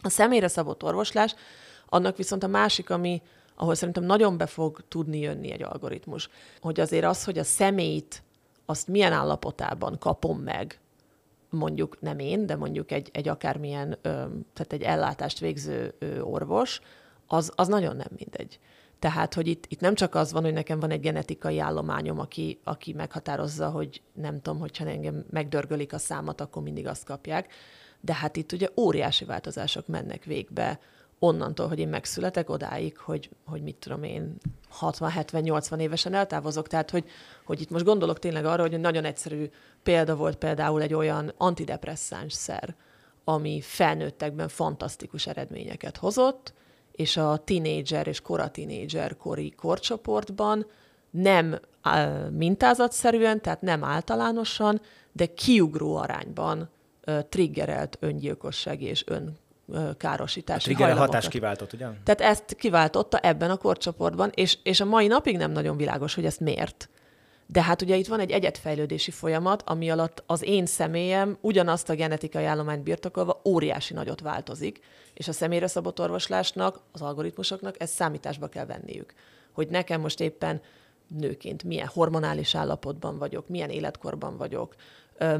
[0.03, 1.35] A személyre szabott orvoslás,
[1.89, 3.23] annak viszont a másik, ami,
[3.55, 6.29] ahol szerintem nagyon be fog tudni jönni egy algoritmus,
[6.61, 8.25] hogy azért az, hogy a személyt
[8.67, 10.81] azt milyen állapotában kapom meg,
[11.51, 13.99] mondjuk nem én, de mondjuk egy, egy akármilyen,
[14.53, 16.81] tehát egy ellátást végző orvos,
[17.27, 18.59] az, az nagyon nem mindegy.
[18.99, 22.61] Tehát, hogy itt, itt nem csak az van, hogy nekem van egy genetikai állományom, aki,
[22.65, 27.53] aki meghatározza, hogy nem tudom, hogyha engem megdörgölik a számat, akkor mindig azt kapják,
[28.01, 30.81] de hát itt ugye óriási változások mennek végbe
[31.19, 34.37] onnantól, hogy én megszületek, odáig, hogy, hogy mit tudom én,
[34.81, 36.67] 60-70-80 évesen eltávozok.
[36.67, 37.05] Tehát, hogy,
[37.45, 39.51] hogy itt most gondolok tényleg arra, hogy nagyon egyszerű
[39.83, 42.75] példa volt például egy olyan antidepresszáns szer,
[43.25, 46.53] ami felnőttekben fantasztikus eredményeket hozott,
[46.93, 50.67] és a tínédzser és koratinédzser kori korcsoportban
[51.11, 51.61] nem
[52.31, 54.81] mintázatszerűen, tehát nem általánosan,
[55.13, 56.69] de kiugró arányban
[57.29, 59.39] triggerelt öngyilkosság és ön
[59.97, 61.87] károsítási a trigger hatás kiváltott, ugye?
[62.05, 66.25] Tehát ezt kiváltotta ebben a korcsoportban, és, és a mai napig nem nagyon világos, hogy
[66.25, 66.89] ezt miért.
[67.47, 71.95] De hát ugye itt van egy egyetfejlődési folyamat, ami alatt az én személyem ugyanazt a
[71.95, 74.81] genetikai állományt birtokolva óriási nagyot változik,
[75.15, 79.15] és a személyre szabott orvoslásnak, az algoritmusoknak ezt számításba kell venniük.
[79.53, 80.61] Hogy nekem most éppen
[81.09, 84.75] nőként milyen hormonális állapotban vagyok, milyen életkorban vagyok,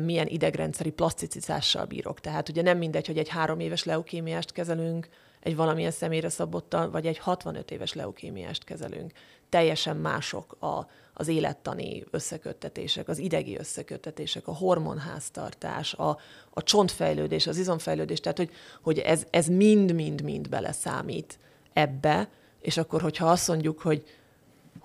[0.05, 2.21] milyen idegrendszeri plaszticizással bírok.
[2.21, 5.09] Tehát ugye nem mindegy, hogy egy három éves leukémiást kezelünk,
[5.41, 9.13] egy valamilyen személyre szabottal, vagy egy 65 éves leukémiást kezelünk.
[9.49, 16.19] Teljesen mások a, az élettani összeköttetések, az idegi összeköttetések, a hormonháztartás, a,
[16.51, 18.51] a csontfejlődés, az izomfejlődés, tehát hogy,
[18.83, 18.99] hogy
[19.31, 21.39] ez mind-mind-mind beleszámít
[21.73, 22.29] ebbe,
[22.61, 24.05] és akkor, hogyha azt mondjuk, hogy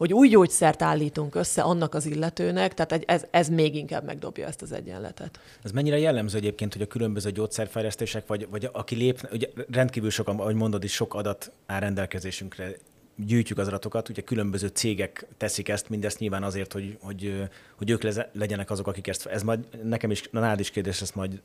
[0.01, 4.61] hogy új gyógyszert állítunk össze annak az illetőnek, tehát ez, ez még inkább megdobja ezt
[4.61, 5.39] az egyenletet.
[5.63, 10.27] Ez mennyire jellemző egyébként, hogy a különböző gyógyszerfejlesztések, vagy, vagy aki lép, ugye rendkívül sok,
[10.27, 12.75] ahogy mondod is, sok adat áll rendelkezésünkre,
[13.15, 18.03] gyűjtjük az adatokat, ugye különböző cégek teszik ezt, mindezt nyilván azért, hogy, hogy, hogy ők
[18.33, 21.41] legyenek azok, akik ezt, ez majd nekem is, nálad is kérdés ezt majd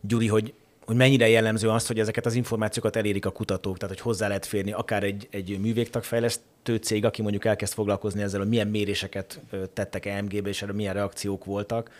[0.00, 0.54] Gyuri, hogy
[0.86, 4.46] hogy mennyire jellemző az, hogy ezeket az információkat elérik a kutatók, tehát hogy hozzá lehet
[4.46, 9.40] férni akár egy, egy művégtagfejlesztő cég, aki mondjuk elkezd foglalkozni ezzel, hogy milyen méréseket
[9.72, 11.90] tettek EMG-be, és erre milyen reakciók voltak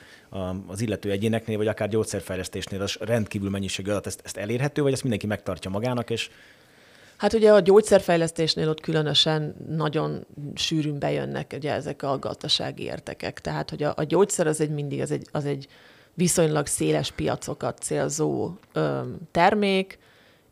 [0.67, 5.03] az illető egyéneknél, vagy akár gyógyszerfejlesztésnél, az rendkívül mennyiségű adat, ezt, ezt elérhető, vagy ezt
[5.03, 6.31] mindenki megtartja magának, és
[7.17, 13.41] Hát ugye a gyógyszerfejlesztésnél ott különösen nagyon sűrűn bejönnek ugye ezek a gazdasági értekek.
[13.41, 15.69] Tehát, hogy a, a gyógyszer az egy mindig az egy, az egy
[16.15, 18.53] viszonylag széles piacokat célzó
[19.31, 19.99] termék,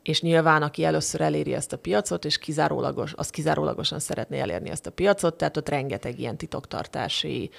[0.02, 4.86] és nyilván aki először eléri ezt a piacot, és kizárólagos, az kizárólagosan szeretné elérni ezt
[4.86, 7.50] a piacot, tehát ott rengeteg ilyen titoktartási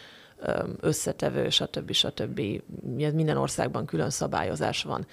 [0.80, 1.92] összetevő, stb.
[1.92, 2.42] stb.
[2.96, 5.08] Minden országban külön szabályozás van.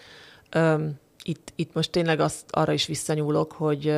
[1.22, 3.97] Itt, itt most tényleg azt, arra is visszanyúlok, hogy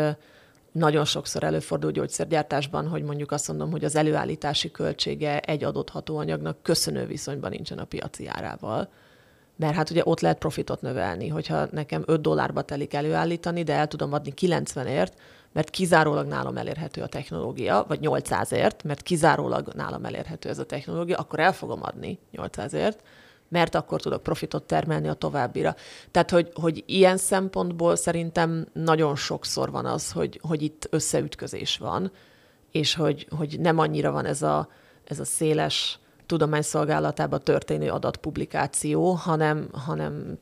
[0.72, 6.62] nagyon sokszor előfordul gyógyszergyártásban, hogy mondjuk azt mondom, hogy az előállítási költsége egy adott hatóanyagnak
[6.62, 8.88] köszönő viszonyban nincsen a piaci árával.
[9.56, 13.86] Mert hát ugye ott lehet profitot növelni, hogyha nekem 5 dollárba telik előállítani, de el
[13.86, 15.12] tudom adni 90ért,
[15.52, 21.16] mert kizárólag nálam elérhető a technológia, vagy 800ért, mert kizárólag nálam elérhető ez a technológia,
[21.16, 22.96] akkor el fogom adni 800ért,
[23.50, 25.74] mert akkor tudok profitot termelni a továbbira.
[26.10, 32.12] Tehát, hogy, hogy ilyen szempontból szerintem nagyon sokszor van az, hogy, hogy itt összeütközés van,
[32.70, 34.68] és hogy, hogy nem annyira van ez a,
[35.04, 40.38] ez a széles tudományszolgálatában történő adatpublikáció, hanem, hanem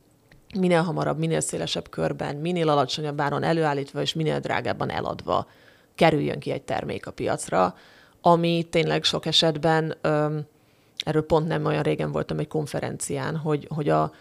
[0.58, 5.46] minél hamarabb, minél szélesebb körben, minél alacsonyabb áron előállítva és minél drágábban eladva
[5.94, 7.74] kerüljön ki egy termék a piacra,
[8.20, 9.96] ami tényleg sok esetben,
[11.04, 14.12] erről pont nem olyan régen voltam egy konferencián, hogy, hogy a,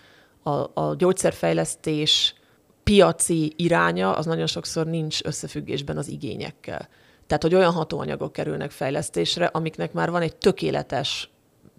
[0.43, 2.35] a, a gyógyszerfejlesztés
[2.83, 6.87] piaci iránya az nagyon sokszor nincs összefüggésben az igényekkel.
[7.27, 11.29] Tehát, hogy olyan hatóanyagok kerülnek fejlesztésre, amiknek már van egy tökéletes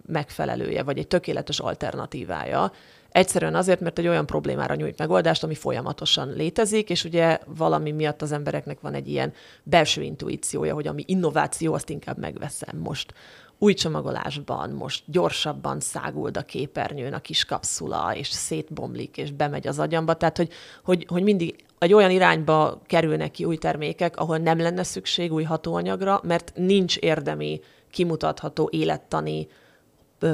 [0.05, 2.71] megfelelője, vagy egy tökéletes alternatívája.
[3.11, 8.21] Egyszerűen azért, mert egy olyan problémára nyújt megoldást, ami folyamatosan létezik, és ugye valami miatt
[8.21, 9.33] az embereknek van egy ilyen
[9.63, 13.13] belső intuíciója, hogy ami innováció, azt inkább megveszem most.
[13.61, 19.79] Új csomagolásban most gyorsabban száguld a képernyőn a kis kapszula, és szétbomlik, és bemegy az
[19.79, 20.13] agyamba.
[20.13, 20.51] Tehát, hogy,
[20.83, 25.43] hogy, hogy mindig egy olyan irányba kerülnek ki új termékek, ahol nem lenne szükség új
[25.43, 29.47] hatóanyagra, mert nincs érdemi, kimutatható élettani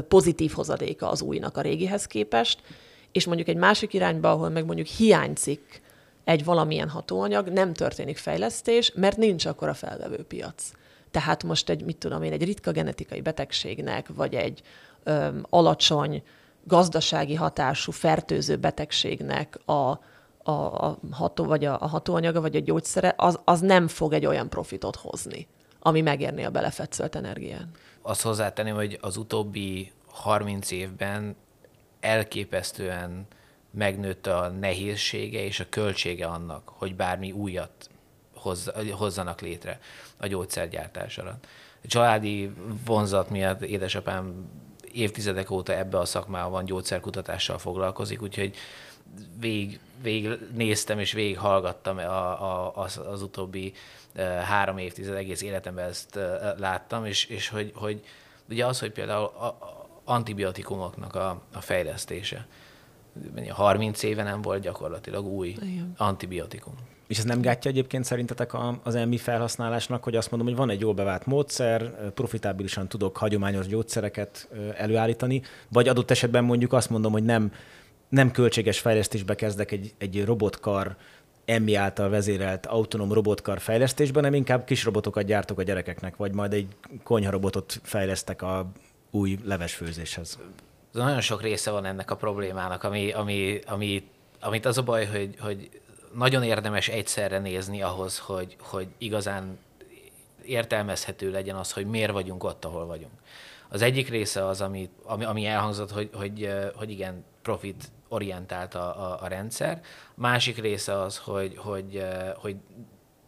[0.08, 2.62] pozitív hozadéka az újnak a régihez képest,
[3.12, 5.82] és mondjuk egy másik irányba, ahol meg mondjuk hiányzik
[6.24, 10.72] egy valamilyen hatóanyag, nem történik fejlesztés, mert nincs akkor a felvevő piac.
[11.16, 14.62] Tehát most egy, mit tudom én, egy ritka genetikai betegségnek, vagy egy
[15.04, 16.24] ö, alacsony
[16.64, 23.14] gazdasági hatású fertőző betegségnek a, a, a ható, vagy a, a hatóanyaga, vagy a gyógyszere,
[23.18, 25.48] az, az nem fog egy olyan profitot hozni,
[25.80, 27.68] ami megérné a belefetszölt energiát.
[28.02, 31.36] Azt hozzátenném, hogy az utóbbi 30 évben
[32.00, 33.28] elképesztően
[33.72, 37.90] megnőtt a nehézsége és a költsége annak, hogy bármi újat
[38.92, 39.80] hozzanak létre
[40.18, 41.48] a gyógyszergyártás alatt.
[41.84, 42.54] A családi
[42.86, 44.50] vonzat miatt édesapám
[44.92, 48.56] évtizedek óta ebbe a szakmában gyógyszerkutatással foglalkozik, úgyhogy
[49.40, 53.74] végig, végig néztem és végig hallgattam a, a, az, az utóbbi
[54.44, 56.20] három évtized egész életemben ezt
[56.58, 58.06] láttam, és, és hogy, hogy
[58.50, 62.48] ugye az, hogy például a, a antibiotikumoknak a, a fejlesztése.
[63.50, 65.94] 30 éve nem volt gyakorlatilag új Igen.
[65.98, 66.74] antibiotikum.
[67.08, 68.52] És ez nem gátja egyébként szerintetek
[68.84, 73.68] az elmi felhasználásnak, hogy azt mondom, hogy van egy jól bevált módszer, profitábilisan tudok hagyományos
[73.68, 77.52] gyógyszereket előállítani, vagy adott esetben mondjuk azt mondom, hogy nem,
[78.10, 80.96] nem költséges fejlesztésbe kezdek egy, egy robotkar
[81.46, 86.54] emmi által vezérelt autonóm robotkar fejlesztésben, nem inkább kis robotokat gyártok a gyerekeknek, vagy majd
[86.54, 86.68] egy
[87.04, 88.72] konyharobotot fejlesztek a
[89.12, 90.40] új levesfőzéshez.
[90.92, 94.04] Nagyon sok része van ennek a problémának, ami, ami, ami,
[94.40, 95.70] amit az a baj, hogy, hogy
[96.18, 99.60] nagyon érdemes egyszerre nézni ahhoz, hogy, hogy igazán
[100.46, 103.14] értelmezhető legyen az, hogy miért vagyunk ott, ahol vagyunk.
[103.70, 109.12] Az egyik része az, ami, ami, ami elhangzott, hogy, hogy, hogy igen, profit orientált a,
[109.12, 109.82] a, a rendszer.
[110.14, 112.06] Másik része az, hogy, hogy,
[112.36, 112.56] hogy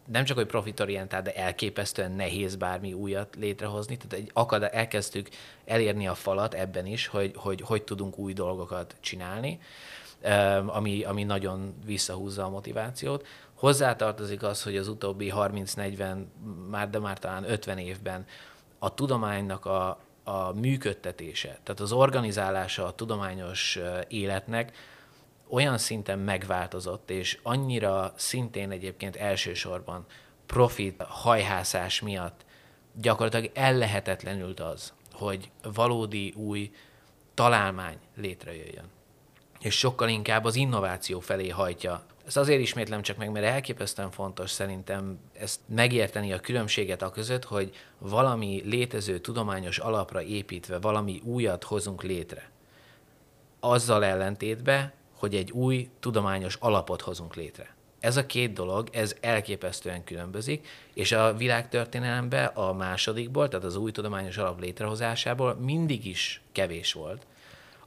[0.06, 3.96] nem csak, hogy profitorientált, de elképesztően nehéz bármi újat létrehozni.
[3.96, 5.28] Tehát egy akad, elkezdtük
[5.64, 9.60] elérni a falat ebben is, hogy, hogy hogy tudunk új dolgokat csinálni,
[10.66, 13.26] ami, ami nagyon visszahúzza a motivációt.
[13.54, 16.24] Hozzátartozik az, hogy az utóbbi 30-40,
[16.68, 18.26] már de már talán 50 évben
[18.78, 24.72] a tudománynak a, a működtetése, tehát az organizálása a tudományos életnek
[25.48, 30.06] olyan szinten megváltozott, és annyira szintén egyébként elsősorban
[30.46, 32.44] profit hajhászás miatt
[32.92, 36.72] gyakorlatilag ellehetetlenült az, hogy valódi új
[37.34, 38.97] találmány létrejöjjön.
[39.60, 44.50] És sokkal inkább az innováció felé hajtja ezt azért ismétlem csak meg, mert elképesztően fontos
[44.50, 51.64] szerintem ezt megérteni a különbséget a között, hogy valami létező tudományos alapra építve valami újat
[51.64, 52.50] hozunk létre.
[53.60, 57.74] Azzal ellentétbe, hogy egy új tudományos alapot hozunk létre.
[58.00, 63.90] Ez a két dolog, ez elképesztően különbözik, és a világtörténelemben a másodikból, tehát az új
[63.90, 67.26] tudományos alap létrehozásából mindig is kevés volt.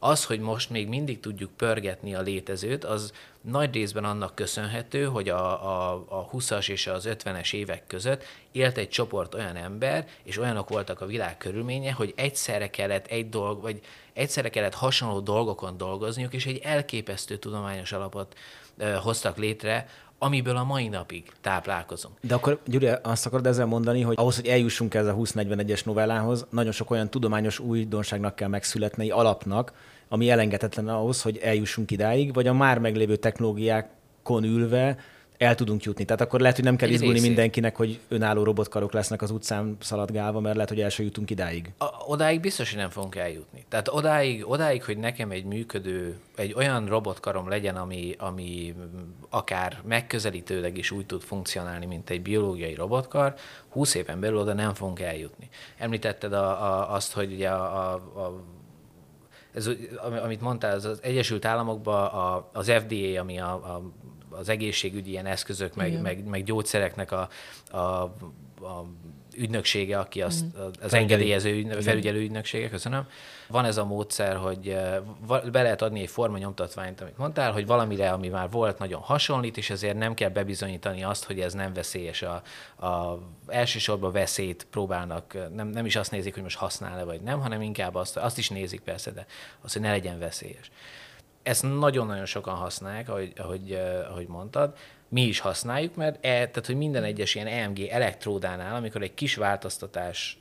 [0.04, 5.30] Az, hogy most még mindig tudjuk pörgetni a létezőt, az nagy részben annak köszönhető, hogy
[5.30, 10.38] a, a, a 20-as és az 50-es évek között élt egy csoport olyan ember, és
[10.38, 13.80] olyanok voltak a világ körülménye, hogy egyszerre kellett egy dolg, vagy
[14.14, 18.38] egyszerre kellett hasonló dolgokon dolgozniuk, és egy elképesztő tudományos alapot
[18.78, 19.88] ö, hoztak létre,
[20.24, 22.16] amiből a mai napig táplálkozunk.
[22.22, 26.46] De akkor, Gyuri, azt akarod ezzel mondani, hogy ahhoz, hogy eljussunk ez a 2041-es novellához,
[26.50, 29.74] nagyon sok olyan tudományos újdonságnak kell megszületni, alapnak,
[30.10, 34.98] ami elengedhetetlen ahhoz, hogy eljussunk idáig, vagy a már meglévő technológiákon ülve
[35.42, 36.06] el tudunk jutni.
[36.06, 39.78] Tehát akkor lehet, hogy nem kell Egy izgulni mindenkinek, hogy önálló robotkarok lesznek az utcán
[39.80, 41.72] szaladgálva, mert lehet, hogy el se jutunk idáig.
[41.78, 43.66] A, odáig biztos, hogy nem fogunk eljutni.
[43.70, 48.74] Tehát odáig, odáig, hogy nekem egy működő, egy olyan robotkarom legyen, ami, ami
[49.30, 53.34] akár megközelítőleg is úgy tud funkcionálni, mint egy biológiai robotkar,
[53.70, 55.50] 20 éven belül oda nem fogunk eljutni.
[55.78, 58.44] Említetted a, a, azt, hogy ugye a, a, a
[59.54, 63.82] ez, ami- amit mondtál, az, az Egyesült Államokban a, az FDA, ami a, a,
[64.32, 66.02] az egészségügyi ilyen eszközök, meg, Igen.
[66.02, 67.30] meg, meg gyógyszereknek a,
[67.72, 68.86] a, a
[69.36, 70.66] ügynöksége, aki azt, Mhm.
[70.82, 73.08] az engedélyező ügynö- felügyelő ügynöksége, köszönöm.
[73.48, 74.98] Van ez a módszer, hogy eh,
[75.52, 79.70] be lehet adni egy formanyomtatványt, amit mondtál, hogy valamire, ami már volt, nagyon hasonlít, és
[79.70, 82.22] ezért nem kell bebizonyítani azt, hogy ez nem veszélyes.
[82.22, 82.42] A,
[82.86, 87.40] a elsősorban veszélyt próbálnak, eh, nem, nem is azt nézik, hogy most használ-e vagy nem,
[87.42, 89.26] hanem inkább azt, azt is nézik persze, de
[89.62, 90.72] azt, hogy ne legyen veszélyes.
[91.44, 93.80] Ezt nagyon-nagyon sokan használják, ahogy, ahogy,
[94.10, 94.78] ahogy mondtad.
[95.08, 99.36] Mi is használjuk, mert e, tehát, hogy minden egyes ilyen EMG elektródánál, amikor egy kis
[99.36, 100.38] változtatás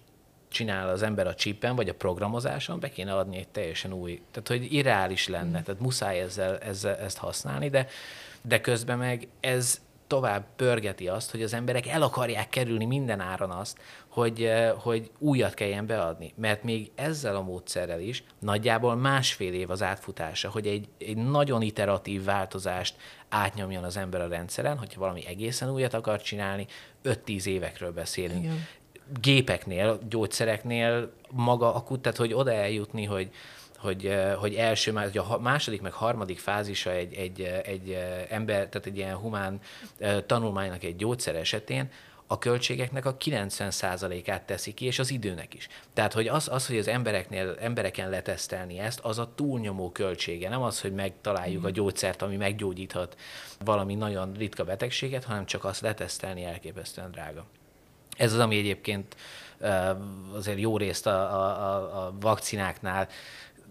[0.49, 4.49] csinál az ember a chipen, vagy a programozáson, be kéne adni egy teljesen új, tehát
[4.49, 7.87] hogy irreális lenne, tehát muszáj ezzel, ezzel ezt használni, de,
[8.43, 9.81] de közben meg ez
[10.11, 15.11] tovább pörgeti azt, hogy az emberek el akarják kerülni minden áron azt, hogy, eh, hogy
[15.19, 16.33] újat kelljen beadni.
[16.37, 21.63] Mert még ezzel a módszerrel is nagyjából másfél év az átfutása, hogy egy, egy nagyon
[21.63, 22.97] iteratív változást
[23.29, 26.67] átnyomjon az ember a rendszeren, hogyha valami egészen újat akar csinálni,
[27.05, 28.67] 5-10 évekről beszélünk Igen.
[29.21, 33.31] gépeknél, gyógyszereknél maga akut, tehát hogy oda eljutni, hogy,
[33.81, 38.27] hogy, eh, hogy első, hogy a második, meg harmadik fázisa egy, egy, eh, egy eh,
[38.29, 39.61] ember, tehát egy ilyen humán
[40.27, 41.91] tanulmánynak egy gyógyszer esetén,
[42.27, 45.69] a költségeknek a 90%-át teszi ki, és az időnek is.
[45.93, 50.49] Tehát, hogy az, az hogy az embereknél, embereken letesztelni ezt, az a túlnyomó költsége.
[50.49, 53.17] Nem az, hogy megtaláljuk a gyógyszert, ami meggyógyíthat
[53.65, 57.45] valami nagyon ritka betegséget, hanem csak azt letesztelni elképesztően drága.
[58.17, 59.17] Ez az, ami egyébként
[60.35, 63.09] azért jó részt a, a, a vakcináknál,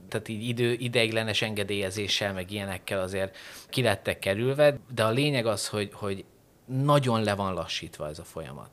[0.10, 3.38] tehát így idő, ideiglenes engedélyezéssel, meg ilyenekkel azért
[3.70, 6.26] ki lettek kerülve, de a lényeg az, hogy, hogy
[6.66, 8.70] nagyon le van lassítva ez a folyamat.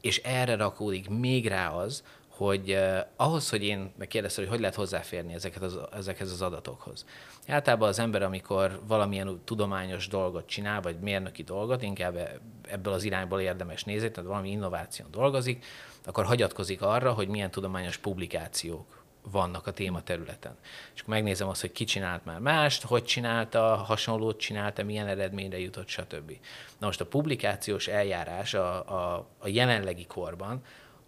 [0.00, 4.76] És erre rakódik még rá az, hogy eh, ahhoz, hogy én megkérdeztem, hogy hogy lehet
[4.76, 7.04] hozzáférni ezeket az, ezekhez az adatokhoz.
[7.48, 13.04] Általában az ember, amikor valamilyen tudományos dolgot csinál, vagy mérnöki dolgot, inkább e- ebből az
[13.04, 15.64] irányból érdemes nézni, tehát valami innováción dolgozik,
[16.04, 20.56] akkor hagyatkozik arra, hogy milyen tudományos publikációk vannak a téma területen.
[20.94, 25.58] És akkor megnézem azt, hogy ki csinált már mást, hogy csinálta, hasonlót csinálta, milyen eredményre
[25.58, 26.32] jutott, stb.
[26.78, 30.62] Na most a publikációs eljárás a, a, a jelenlegi korban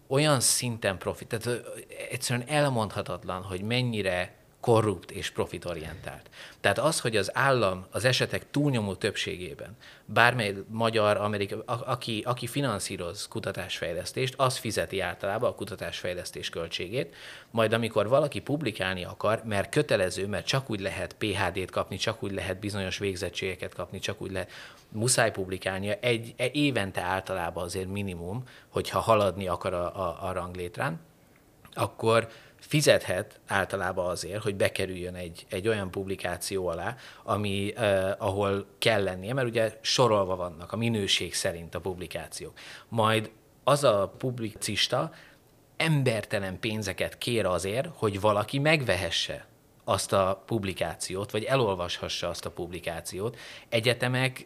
[0.07, 1.63] olyan szinten profit, tehát
[2.09, 4.35] egyszerűen elmondhatatlan, hogy mennyire
[4.67, 6.29] korrupt és profitorientált.
[6.59, 13.27] Tehát az, hogy az állam az esetek túlnyomó többségében, bármely magyar, amerikai, aki, aki finanszíroz
[13.27, 17.15] kutatásfejlesztést, az fizeti általában a kutatásfejlesztés költségét,
[17.51, 22.31] majd amikor valaki publikálni akar, mert kötelező, mert csak úgy lehet PHD-t kapni, csak úgy
[22.31, 24.51] lehet bizonyos végzettségeket kapni, csak úgy lehet,
[24.91, 30.99] muszáj publikálnia, egy, egy évente általában azért minimum, hogyha haladni akar a, a, a ranglétrán,
[31.73, 32.27] akkor
[32.67, 39.33] fizethet általában azért, hogy bekerüljön egy, egy olyan publikáció alá, ami, eh, ahol kell lennie,
[39.33, 42.53] mert ugye sorolva vannak a minőség szerint a publikációk.
[42.87, 43.31] Majd
[43.63, 45.11] az a publicista
[45.77, 49.45] embertelen pénzeket kér azért, hogy valaki megvehesse
[49.83, 53.37] azt a publikációt, vagy elolvashassa azt a publikációt.
[53.69, 54.45] Egyetemek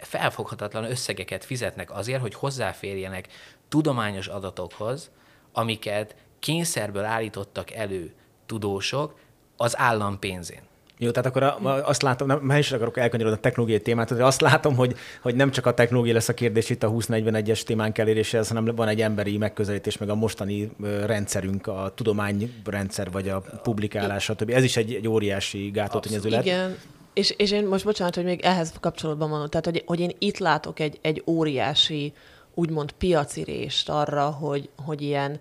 [0.00, 3.28] felfoghatatlan összegeket fizetnek azért, hogy hozzáférjenek
[3.68, 5.10] tudományos adatokhoz,
[5.52, 8.12] amiket kényszerből állítottak elő
[8.46, 9.14] tudósok
[9.56, 10.60] az állam pénzén.
[10.98, 14.24] Jó, tehát akkor a, azt látom, nem, mert is akarok elkanyarodni a technológiai témát, de
[14.24, 17.98] azt látom, hogy, hogy nem csak a technológia lesz a kérdés itt a 2041-es témánk
[17.98, 20.70] eléréséhez, hanem van egy emberi megközelítés, meg a mostani
[21.06, 24.50] rendszerünk, a tudományrendszer, vagy a publikálás, stb.
[24.50, 26.44] Ez is egy, egy óriási gátótényező lehet.
[26.44, 26.76] Igen,
[27.12, 30.38] és, és én most bocsánat, hogy még ehhez kapcsolatban mondom, tehát hogy, hogy én itt
[30.38, 32.12] látok egy, egy óriási,
[32.54, 35.40] úgymond piacirést arra, hogy, hogy ilyen,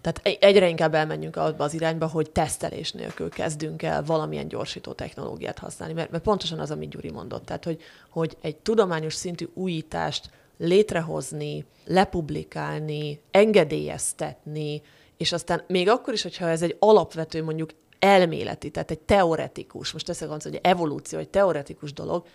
[0.00, 4.92] tehát egy- egyre inkább elmenjünk abba az irányba, hogy tesztelés nélkül kezdünk el valamilyen gyorsító
[4.92, 7.80] technológiát használni, mert, mert pontosan az, amit Gyuri mondott, tehát hogy,
[8.10, 14.82] hogy egy tudományos szintű újítást létrehozni, lepublikálni, engedélyeztetni,
[15.16, 20.06] és aztán még akkor is, hogyha ez egy alapvető mondjuk elméleti, tehát egy teoretikus, most
[20.06, 22.26] teszek azt, hogy evolúció, egy teoretikus dolog,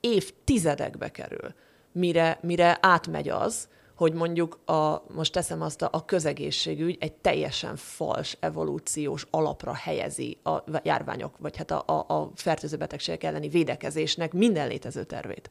[0.00, 1.54] évtizedekbe kerül,
[1.92, 7.76] mire, mire átmegy az, hogy mondjuk a, most teszem azt, a, a közegészségügy egy teljesen
[7.76, 14.32] fals evolúciós alapra helyezi a járványok, vagy hát a, a, a fertőző betegségek elleni védekezésnek
[14.32, 15.50] minden létező tervét.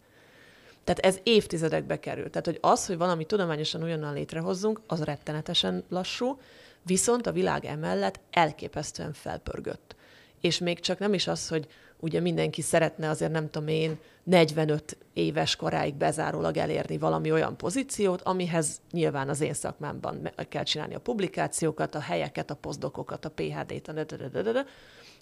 [0.83, 2.29] Tehát ez évtizedekbe kerül.
[2.29, 6.39] Tehát, hogy az, hogy valami tudományosan újonnan létrehozzunk, az rettenetesen lassú,
[6.81, 9.95] viszont a világ emellett elképesztően felpörgött.
[10.43, 11.67] És még csak nem is az, hogy
[11.99, 18.21] ugye mindenki szeretne azért nem tudom én 45 éves koráig bezárólag elérni valami olyan pozíciót,
[18.21, 23.87] amihez nyilván az én szakmámban kell csinálni a publikációkat, a helyeket, a poszdokokat, a PHD-t,
[23.87, 24.65] a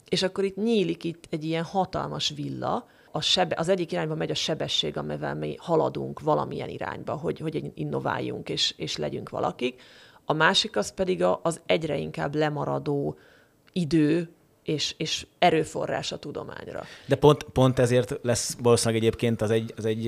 [0.10, 4.32] és akkor itt nyílik itt egy ilyen hatalmas villa, a sebe, az egyik irányba megy
[4.32, 9.82] a sebesség, amivel mi haladunk valamilyen irányba, hogy, hogy innováljunk és, és legyünk valakik.
[10.26, 13.18] A másik az pedig az egyre inkább lemaradó
[13.72, 14.30] idő,
[14.64, 16.84] és, és erőforrás a tudományra.
[17.06, 20.06] De pont, pont ezért lesz valószínűleg egyébként az egy, az egy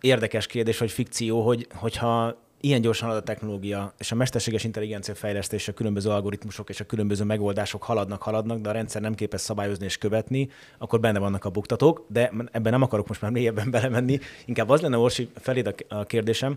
[0.00, 5.14] érdekes kérdés, vagy fikció, hogy, hogyha ilyen gyorsan halad a technológia, és a mesterséges intelligencia
[5.14, 9.40] fejlesztése, a különböző algoritmusok és a különböző megoldások haladnak, haladnak, de a rendszer nem képes
[9.40, 13.70] szabályozni és követni, akkor benne vannak a buktatók, de ebben nem akarok most már mélyebben
[13.70, 14.18] belemenni.
[14.44, 16.56] Inkább az lenne, Orsi, feléd a kérdésem,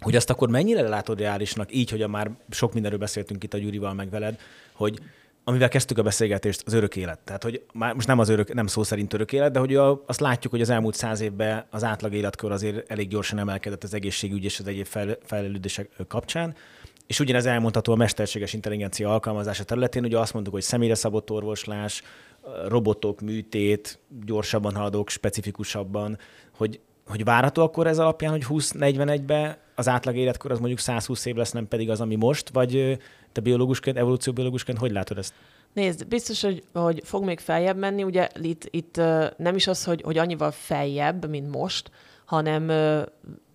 [0.00, 3.58] hogy azt akkor mennyire látod reálisnak, így, hogy a már sok mindenről beszéltünk itt a
[3.58, 4.40] Gyurival meg veled,
[4.72, 5.00] hogy
[5.48, 7.18] amivel kezdtük a beszélgetést, az örök élet.
[7.18, 10.02] Tehát, hogy már most nem az örök, nem szó szerint örök élet, de hogy a,
[10.06, 13.94] azt látjuk, hogy az elmúlt száz évben az átlag életkor azért elég gyorsan emelkedett az
[13.94, 14.86] egészségügy és az egyéb
[15.24, 16.54] fejlődések kapcsán.
[17.06, 22.02] És ugyanez elmondható a mesterséges intelligencia alkalmazása területén, ugye azt mondtuk, hogy személyre szabott orvoslás,
[22.66, 26.18] robotok, műtét, gyorsabban haladók, specifikusabban,
[26.56, 31.34] hogy, hogy várható akkor ez alapján, hogy 20-41-ben az átlag életkor az mondjuk 120 év
[31.34, 32.98] lesz, nem pedig az, ami most, vagy
[33.38, 35.34] te biológusként, evolúcióbiológusként hogy látod ezt?
[35.72, 38.02] Nézd, biztos, hogy, hogy fog még feljebb menni.
[38.02, 38.96] Ugye itt, itt
[39.36, 41.90] nem is az, hogy, hogy annyival feljebb, mint most,
[42.24, 42.70] hanem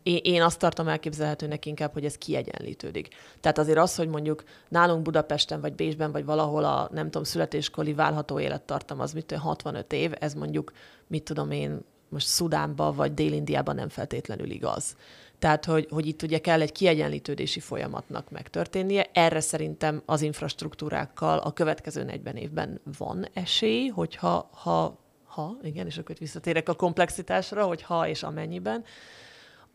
[0.03, 3.07] én, azt tartom elképzelhetőnek inkább, hogy ez kiegyenlítődik.
[3.39, 7.93] Tehát azért az, hogy mondjuk nálunk Budapesten, vagy Bécsben, vagy valahol a, nem tudom, születéskori
[7.93, 10.71] válható élettartam az mit 65 év, ez mondjuk,
[11.07, 11.79] mit tudom én,
[12.09, 14.95] most Szudánban vagy Dél-Indiában nem feltétlenül igaz.
[15.43, 19.09] Tehát, hogy, hogy itt ugye kell egy kiegyenlítődési folyamatnak megtörténnie.
[19.13, 25.97] Erre szerintem az infrastruktúrákkal a következő 40 évben van esély, hogyha ha, ha, igen, és
[25.97, 28.83] akkor visszatérek a komplexitásra, hogy ha és amennyiben.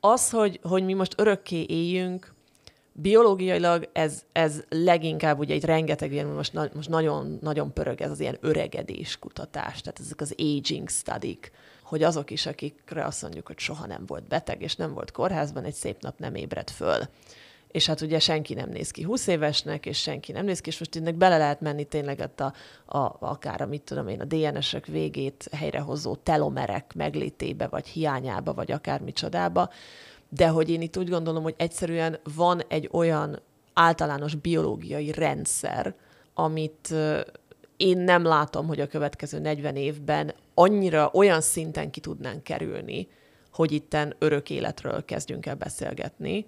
[0.01, 2.35] Az, hogy, hogy mi most örökké éljünk,
[3.01, 8.11] biológiailag ez, ez leginkább ugye egy rengeteg ilyen, most, na, most nagyon, nagyon pörög ez
[8.11, 11.39] az ilyen öregedés kutatás, tehát ezek az aging study
[11.89, 15.65] hogy azok is, akikre azt mondjuk, hogy soha nem volt beteg, és nem volt kórházban,
[15.65, 17.01] egy szép nap nem ébred föl.
[17.69, 20.79] És hát ugye senki nem néz ki 20 évesnek, és senki nem néz ki, és
[20.79, 22.43] most ennek bele lehet menni tényleg a,
[22.99, 28.73] a, akár a, mit tudom én, a DNS-ek végét helyrehozó telomerek meglétébe, vagy hiányába, vagy
[28.73, 29.71] akár micsodába.
[30.29, 35.95] De hogy én itt úgy gondolom, hogy egyszerűen van egy olyan általános biológiai rendszer,
[36.35, 36.95] amit
[37.77, 43.09] én nem látom, hogy a következő 40 évben annyira olyan szinten ki tudnánk kerülni,
[43.53, 46.47] hogy itten örök életről kezdjünk el beszélgetni.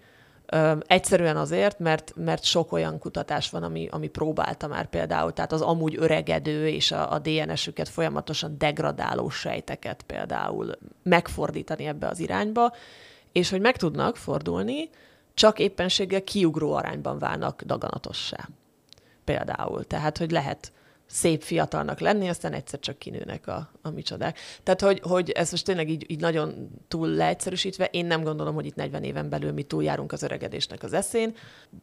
[0.87, 5.61] Egyszerűen azért, mert, mert sok olyan kutatás van, ami, ami próbálta már például, tehát az
[5.61, 12.73] amúgy öregedő és a, a DNS-üket folyamatosan degradáló sejteket például megfordítani ebbe az irányba,
[13.33, 14.91] és hogy meg tudnak fordulni,
[15.35, 18.49] csak éppenséggel kiugró arányban válnak daganatossá.
[19.25, 19.85] Például.
[19.85, 20.73] Tehát, hogy lehet
[21.11, 24.39] szép fiatalnak lenni, aztán egyszer csak kinőnek a, a micsodák.
[24.63, 28.67] Tehát, hogy, hogy ez most tényleg így, így nagyon túl leegyszerűsítve, én nem gondolom, hogy
[28.67, 31.35] itt 40 éven belül mi túljárunk az öregedésnek az eszén.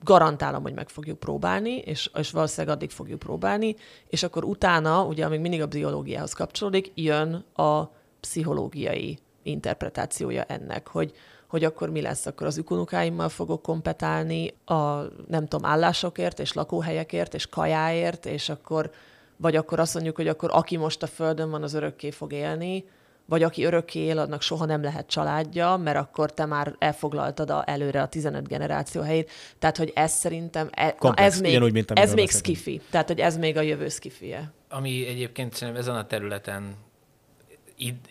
[0.04, 3.76] Garantálom, hogy meg fogjuk próbálni, és, és valószínűleg addig fogjuk próbálni,
[4.08, 7.84] és akkor utána, ugye amíg mindig a biológiához kapcsolódik, jön a
[8.20, 11.14] pszichológiai interpretációja ennek, hogy,
[11.48, 17.34] hogy akkor mi lesz, akkor az ükunukáimmal fogok kompetálni a nem tudom, állásokért, és lakóhelyekért,
[17.34, 18.92] és kajáért, és akkor
[19.38, 22.84] vagy akkor azt mondjuk, hogy akkor aki most a Földön van, az örökké fog élni,
[23.26, 27.64] vagy aki örökké él, annak soha nem lehet családja, mert akkor te már elfoglaltad a,
[27.66, 29.32] előre a 15 generáció helyét.
[29.60, 32.82] Tehát, hogy ez szerintem, e, Komplex, ez még, mint ez még skifi.
[32.90, 34.52] Tehát, hogy ez még a jövő skifie.
[34.70, 36.76] Ami egyébként szerintem ezen a területen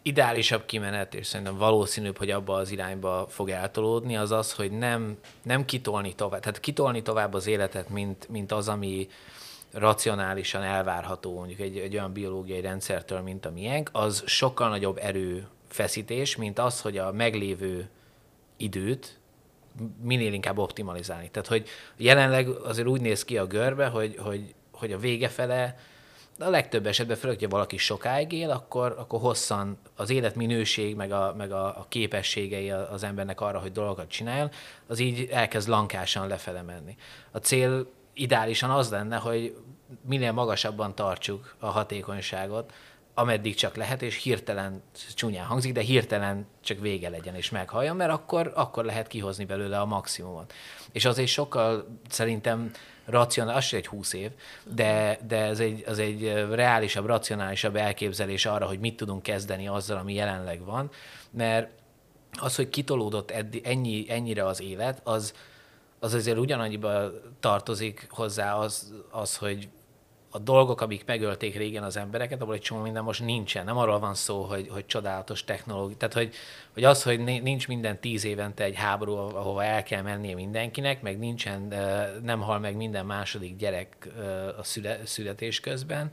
[0.02, 5.18] ideálisabb kimenet, és szerintem valószínűbb, hogy abba az irányba fog eltolódni, az az, hogy nem,
[5.42, 6.40] nem kitolni tovább.
[6.40, 9.08] Tehát kitolni tovább az életet, mint, mint az, ami,
[9.76, 16.36] racionálisan elvárható mondjuk egy, egy olyan biológiai rendszertől, mint a miénk, az sokkal nagyobb erőfeszítés,
[16.36, 17.88] mint az, hogy a meglévő
[18.56, 19.18] időt
[20.02, 21.30] minél inkább optimalizálni.
[21.30, 25.78] Tehát, hogy jelenleg azért úgy néz ki a görbe, hogy, hogy, hogy a vége fele,
[26.38, 31.34] a legtöbb esetben, főleg, hogyha valaki sokáig él, akkor, akkor hosszan az életminőség, meg a,
[31.36, 34.50] meg a, a képességei az embernek arra, hogy dolgokat csináljon,
[34.86, 36.96] az így elkezd lankásan lefele menni.
[37.30, 39.56] A cél ideálisan az lenne, hogy
[40.06, 42.72] minél magasabban tartsuk a hatékonyságot
[43.18, 44.82] ameddig csak lehet, és hirtelen,
[45.14, 49.80] csúnyán hangzik, de hirtelen csak vége legyen és meghalljon, mert akkor, akkor lehet kihozni belőle
[49.80, 50.52] a maximumot.
[50.92, 52.70] És azért sokkal szerintem
[53.06, 54.30] racionális, az egy húsz év,
[54.74, 59.98] de, de ez egy, az egy reálisabb, racionálisabb elképzelés arra, hogy mit tudunk kezdeni azzal,
[59.98, 60.90] ami jelenleg van,
[61.30, 61.68] mert
[62.40, 65.34] az, hogy kitolódott eddi, ennyi, ennyire az élet, az,
[65.98, 67.10] az azért ugyanannyiba
[67.40, 69.68] tartozik hozzá az, az hogy
[70.36, 73.64] a dolgok, amik megölték régen az embereket, abból egy csomó minden most nincsen.
[73.64, 75.96] Nem arról van szó, hogy, hogy csodálatos technológia.
[75.96, 76.34] Tehát, hogy,
[76.72, 81.18] hogy az, hogy nincs minden tíz évente egy háború, ahova el kell mennie mindenkinek, meg
[81.18, 81.74] nincsen,
[82.22, 84.08] nem hal meg minden második gyerek
[84.58, 84.62] a
[85.04, 86.10] születés közben,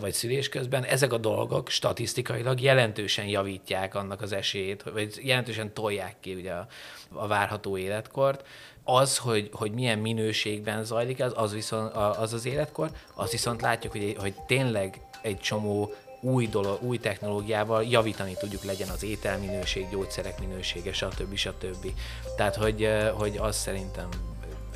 [0.00, 6.16] vagy szülés közben, ezek a dolgok statisztikailag jelentősen javítják annak az esélyét, vagy jelentősen tolják
[6.20, 6.66] ki ugye a,
[7.12, 8.44] a várható életkort
[8.88, 13.92] az, hogy, hogy milyen minőségben zajlik az, az, viszont, az az életkor, azt viszont látjuk,
[13.92, 20.40] hogy, hogy tényleg egy csomó új, dolog, új technológiával javítani tudjuk legyen az ételminőség, gyógyszerek
[20.40, 21.34] minősége, stb.
[21.34, 21.92] stb.
[22.36, 24.08] Tehát, hogy, hogy az szerintem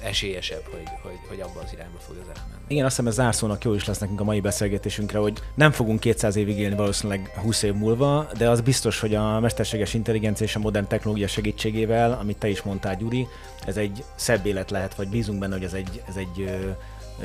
[0.03, 2.65] esélyesebb, hogy, hogy, hogy abba az irányba fog az elmenni.
[2.69, 6.01] Igen, azt hiszem ez zárszónak jó is lesz nekünk a mai beszélgetésünkre, hogy nem fogunk
[6.01, 10.57] 200 évig élni valószínűleg 20 év múlva, de az biztos, hogy a mesterséges intelligencia és
[10.57, 13.27] a modern technológia segítségével, amit te is mondtál, Gyuri,
[13.71, 16.51] ez egy szebb élet lehet, vagy bízunk benne, hogy ez egy, ez egy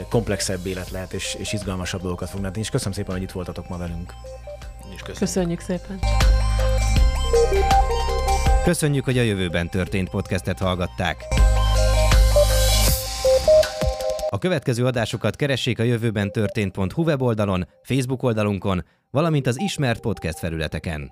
[0.10, 2.64] komplexebb élet lehet, és, és izgalmasabb dolgokat fognak tenni.
[2.64, 4.14] És köszönöm szépen, hogy itt voltatok ma velünk.
[4.96, 5.18] És köszönjük.
[5.18, 6.00] köszönjük szépen.
[8.64, 11.24] Köszönjük, hogy a jövőben történt podcastet hallgatták.
[14.30, 21.12] A következő adásokat keressék a jövőben történt.hu weboldalon, Facebook oldalunkon, valamint az ismert podcast felületeken.